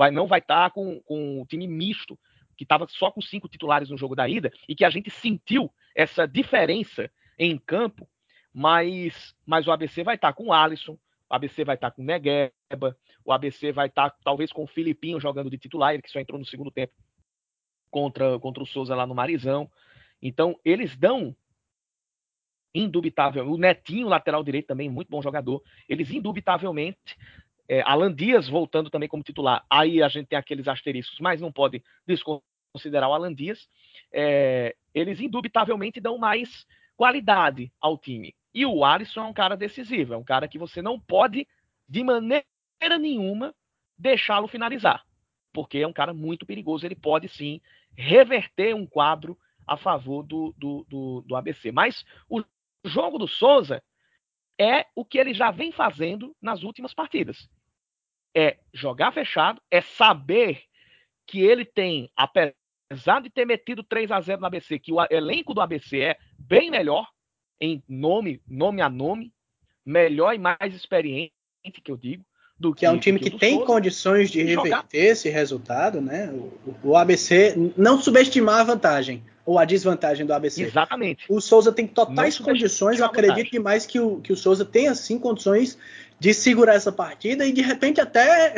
[0.00, 2.18] Vai, não vai estar com, com um time misto,
[2.56, 5.70] que estava só com cinco titulares no jogo da ida, e que a gente sentiu
[5.94, 8.08] essa diferença em campo,
[8.50, 10.92] mas, mas o ABC vai estar com o Alisson,
[11.28, 15.20] o ABC vai estar com o Negueba, o ABC vai estar talvez com o Filipinho
[15.20, 16.94] jogando de titular, ele que só entrou no segundo tempo
[17.90, 19.70] contra, contra o Souza lá no Marizão.
[20.22, 21.36] Então, eles dão
[22.74, 27.18] indubitavelmente, o Netinho, lateral direito também, muito bom jogador, eles indubitavelmente,
[27.70, 31.52] é, Alan Dias voltando também como titular, aí a gente tem aqueles asteriscos, mas não
[31.52, 33.68] pode desconsiderar o Alan Dias,
[34.12, 36.66] é, eles indubitavelmente dão mais
[36.96, 38.34] qualidade ao time.
[38.52, 41.46] E o Alisson é um cara decisivo, é um cara que você não pode,
[41.88, 42.44] de maneira
[42.98, 43.54] nenhuma,
[43.96, 45.06] deixá-lo finalizar.
[45.52, 47.60] Porque é um cara muito perigoso, ele pode sim
[47.96, 51.70] reverter um quadro a favor do, do, do, do ABC.
[51.70, 52.42] Mas o
[52.84, 53.80] jogo do Souza
[54.58, 57.48] é o que ele já vem fazendo nas últimas partidas.
[58.34, 60.62] É jogar fechado, é saber
[61.26, 65.54] que ele tem, apesar de ter metido 3 a 0 no ABC, que o elenco
[65.54, 67.06] do ABC é bem melhor,
[67.60, 69.32] em nome, nome a nome,
[69.84, 71.32] melhor e mais experiente,
[71.82, 72.24] que eu digo.
[72.58, 74.86] Do que, que é um time que, que tem Souza, condições de reverter jogar.
[74.92, 76.30] esse resultado, né?
[76.30, 80.64] O, o, ABC não subestimar a vantagem ou a desvantagem do ABC.
[80.64, 81.24] Exatamente.
[81.26, 85.18] O Souza tem totais condições, eu acredito demais que o, que o Souza tenha sim
[85.18, 85.78] condições
[86.20, 88.54] de segurar essa partida e de repente até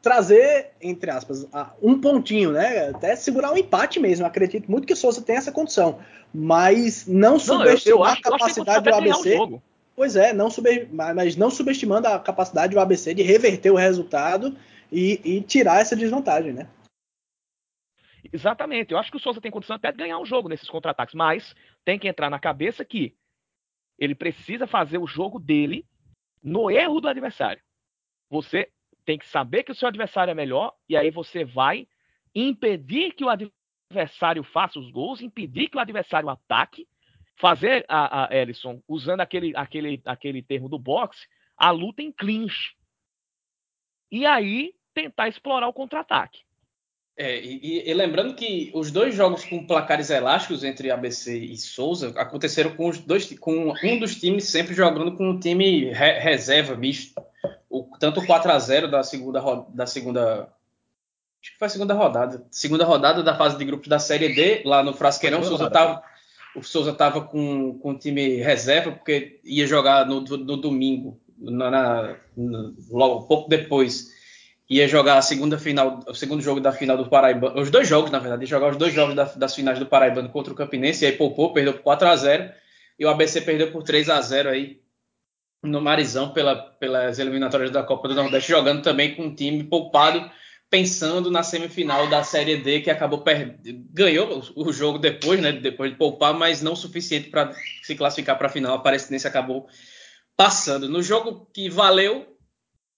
[0.00, 1.46] trazer, entre aspas,
[1.82, 2.88] um pontinho, né?
[2.88, 4.24] Até segurar um empate mesmo.
[4.24, 5.98] Acredito muito que o Souza tem essa condição.
[6.32, 9.60] Mas não, não subestimar a capacidade do ABC.
[9.94, 14.56] Pois é, não sub, mas não subestimando a capacidade do ABC de reverter o resultado
[14.90, 16.66] e, e tirar essa desvantagem, né?
[18.32, 18.92] Exatamente.
[18.92, 21.54] Eu acho que o Souza tem condição até de ganhar um jogo nesses contra-ataques, mas
[21.84, 23.14] tem que entrar na cabeça que
[23.98, 25.84] ele precisa fazer o jogo dele
[26.42, 27.62] no erro do adversário.
[28.28, 28.70] Você
[29.04, 31.86] tem que saber que o seu adversário é melhor e aí você vai
[32.34, 36.88] impedir que o adversário faça os gols, impedir que o adversário ataque,
[37.36, 41.26] fazer a, a Ellison, usando aquele, aquele, aquele termo do boxe,
[41.56, 42.76] a luta em clinch.
[44.10, 46.42] E aí tentar explorar o contra-ataque.
[47.16, 52.08] É, e, e, lembrando que os dois jogos com placares elásticos entre ABC e Souza
[52.16, 56.74] aconteceram com, os dois, com um dos times sempre jogando com um time re, reserva
[56.74, 57.22] misto.
[57.68, 60.48] O, tanto o 4 a 0 da segunda da segunda
[61.42, 64.62] acho que foi a segunda rodada, segunda rodada da fase de grupos da Série D
[64.64, 66.02] lá no Frasqueirão, o Souza tava
[66.56, 71.70] o Souza tava com, com o time reserva porque ia jogar no, no domingo, na,
[71.70, 72.16] na,
[72.90, 74.11] logo pouco depois
[74.76, 78.10] ia jogar a segunda final, o segundo jogo da final do Paraíba, os dois jogos
[78.10, 81.04] na verdade, ia jogar os dois jogos da, das finais do Paraibano contra o Campinense,
[81.04, 82.52] e aí poupou, perdeu por 4 a 0
[82.98, 84.80] e o ABC perdeu por 3 a 0 aí
[85.62, 90.28] no Marizão pela, pelas eliminatórias da Copa do Nordeste, jogando também com um time poupado,
[90.68, 93.86] pensando na semifinal da Série D, que acabou perdendo.
[93.92, 95.52] Ganhou o jogo depois, né?
[95.52, 97.52] Depois de poupar, mas não o suficiente para
[97.82, 98.72] se classificar para a final.
[98.72, 99.68] A Aparecidense acabou
[100.36, 100.88] passando.
[100.88, 102.31] No jogo que valeu,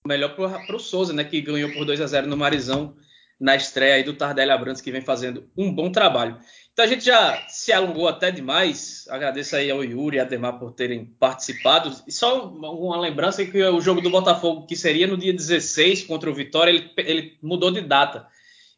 [0.06, 1.24] melhor para o Souza, né?
[1.24, 2.94] Que ganhou por 2 a 0 no Marizão
[3.40, 6.38] na estreia aí do Tardelli Abrantes, que vem fazendo um bom trabalho.
[6.72, 9.06] Então a gente já se alongou até demais.
[9.08, 11.90] Agradeço aí ao Yuri e a Demar por terem participado.
[12.06, 16.30] E só uma lembrança que o jogo do Botafogo, que seria no dia 16 contra
[16.30, 18.26] o Vitória, ele, ele mudou de data.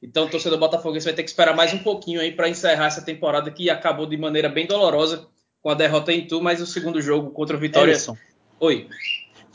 [0.02, 3.02] Então o torcedor botafoguense vai ter que esperar mais um pouquinho aí para encerrar essa
[3.02, 5.26] temporada que acabou de maneira bem dolorosa
[5.62, 7.92] com a derrota em Tu, mas o segundo jogo contra o Vitória.
[7.92, 8.16] Ellison.
[8.60, 8.88] Oi.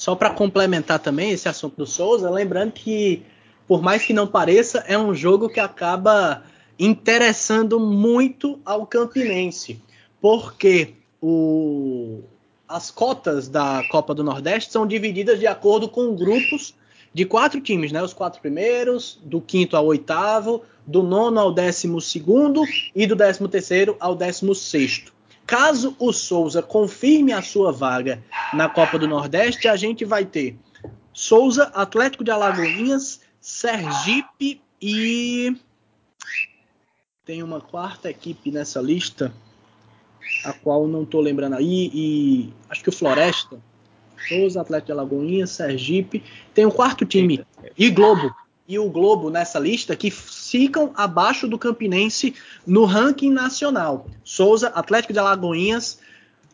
[0.02, 3.22] Só para complementar também esse assunto do Souza, lembrando que
[3.68, 6.42] por mais que não pareça, é um jogo que acaba
[6.80, 9.80] interessando muito ao Campinense,
[10.20, 12.22] porque o,
[12.68, 16.74] as cotas da Copa do Nordeste são divididas de acordo com grupos
[17.14, 18.02] de quatro times, né?
[18.02, 22.64] Os quatro primeiros, do quinto ao oitavo, do nono ao décimo segundo
[22.96, 25.14] e do décimo terceiro ao décimo sexto.
[25.52, 28.24] Caso o Souza confirme a sua vaga
[28.54, 30.58] na Copa do Nordeste, a gente vai ter
[31.12, 35.54] Souza, Atlético de Alagoinhas, Sergipe e
[37.26, 39.34] tem uma quarta equipe nessa lista,
[40.46, 43.60] a qual não estou lembrando aí, e acho que o Floresta,
[44.46, 46.24] os Atléticos de Alagoinha, Sergipe,
[46.54, 47.46] tem um quarto time,
[47.78, 48.34] e Globo,
[48.72, 52.34] e o Globo nessa lista que ficam abaixo do Campinense
[52.66, 54.08] no ranking nacional.
[54.24, 56.00] Souza, Atlético de Alagoinhas,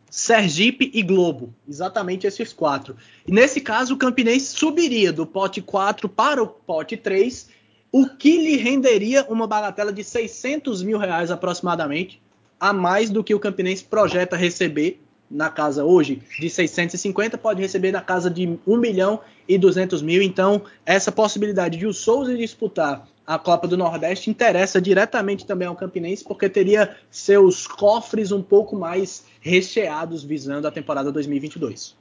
[0.09, 2.95] Sergipe e Globo, exatamente esses quatro.
[3.27, 7.49] E nesse caso, o Campinense subiria do pote 4 para o pote 3
[7.91, 12.19] o que lhe renderia uma bagatela de 600 mil reais aproximadamente,
[12.59, 14.99] a mais do que o Campinense projeta receber
[15.29, 20.21] na casa hoje, de 650, pode receber na casa de 1 milhão e 200 mil.
[20.21, 25.75] Então, essa possibilidade de o Souza disputar a Copa do Nordeste interessa diretamente também ao
[25.75, 31.97] Campinense, porque teria seus cofres um pouco mais recheados visando a temporada 2022.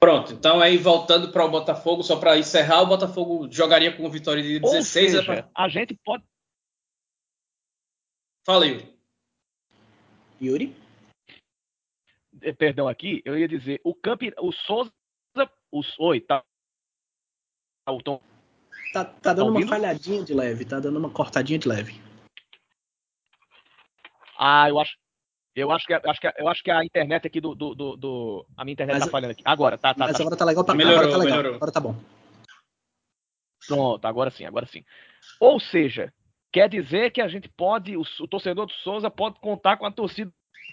[0.00, 4.10] Pronto, então aí voltando para o Botafogo, só para encerrar, o Botafogo jogaria com o
[4.10, 4.74] Vitória de 16.
[4.74, 5.48] Ou seja, pra...
[5.54, 6.24] a gente pode.
[8.46, 8.94] Fala, Yuri.
[10.40, 10.83] Yuri?
[12.44, 14.92] Eh, perdão aqui, eu ia dizer, o Camp, o Souza,
[15.72, 16.44] o, oi, tá,
[17.88, 18.20] o Tom,
[18.92, 21.98] tá, tá dando tá uma falhadinha de leve, tá dando uma cortadinha de leve.
[24.38, 24.94] Ah, eu acho,
[25.56, 27.54] eu acho que, acho que, eu acho que a internet aqui do.
[27.54, 29.42] do, do, do a minha internet mas, tá falhando aqui.
[29.42, 30.06] Agora, tá, tá.
[30.06, 30.22] Mas tá.
[30.22, 31.36] agora tá legal pra melhorou, agora tá legal.
[31.38, 31.56] Melhorou.
[31.56, 31.96] Agora tá bom.
[33.66, 34.84] Pronto, agora sim, agora sim.
[35.40, 36.12] Ou seja,
[36.52, 39.90] quer dizer que a gente pode, o, o torcedor do Souza pode contar com a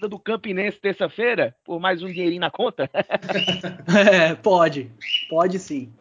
[0.01, 2.89] torcida do Campinense terça-feira por mais um dinheirinho na conta?
[4.11, 4.91] é, pode.
[5.29, 5.93] Pode sim.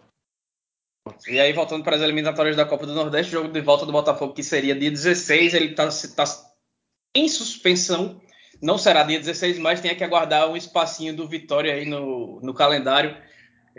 [1.28, 4.34] E aí, voltando para as eliminatórias da Copa do Nordeste, jogo de volta do Botafogo,
[4.34, 6.24] que seria dia 16, ele está tá
[7.14, 8.20] em suspensão
[8.62, 12.52] não será dia 16, mas tem que aguardar um espacinho do Vitória aí no, no
[12.52, 13.16] calendário,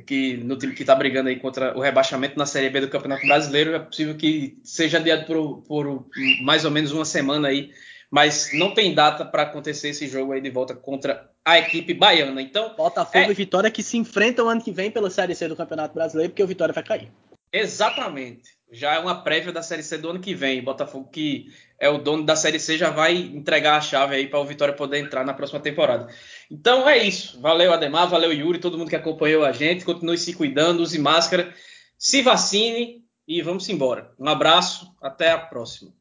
[0.07, 3.27] que no time que está brigando aí contra o rebaixamento na Série B do Campeonato
[3.27, 3.75] Brasileiro.
[3.75, 6.07] É possível que seja adiado por, por
[6.41, 7.71] mais ou menos uma semana aí,
[8.11, 12.41] mas não tem data para acontecer esse jogo aí de volta contra a equipe baiana.
[12.41, 13.31] Então, Botafogo é...
[13.31, 16.43] e Vitória que se enfrentam ano que vem pela Série C do Campeonato Brasileiro, porque
[16.43, 17.09] o Vitória vai cair.
[17.53, 18.49] Exatamente.
[18.71, 20.63] Já é uma prévia da Série C do ano que vem.
[20.63, 21.47] Botafogo, que
[21.79, 24.73] é o dono da Série C, já vai entregar a chave aí para o Vitória
[24.73, 26.07] poder entrar na próxima temporada.
[26.49, 27.39] Então é isso.
[27.41, 29.85] Valeu, Ademar, valeu, Yuri, todo mundo que acompanhou a gente.
[29.85, 31.53] Continue se cuidando, use máscara,
[31.97, 34.13] se vacine e vamos embora.
[34.19, 35.91] Um abraço, até a próxima.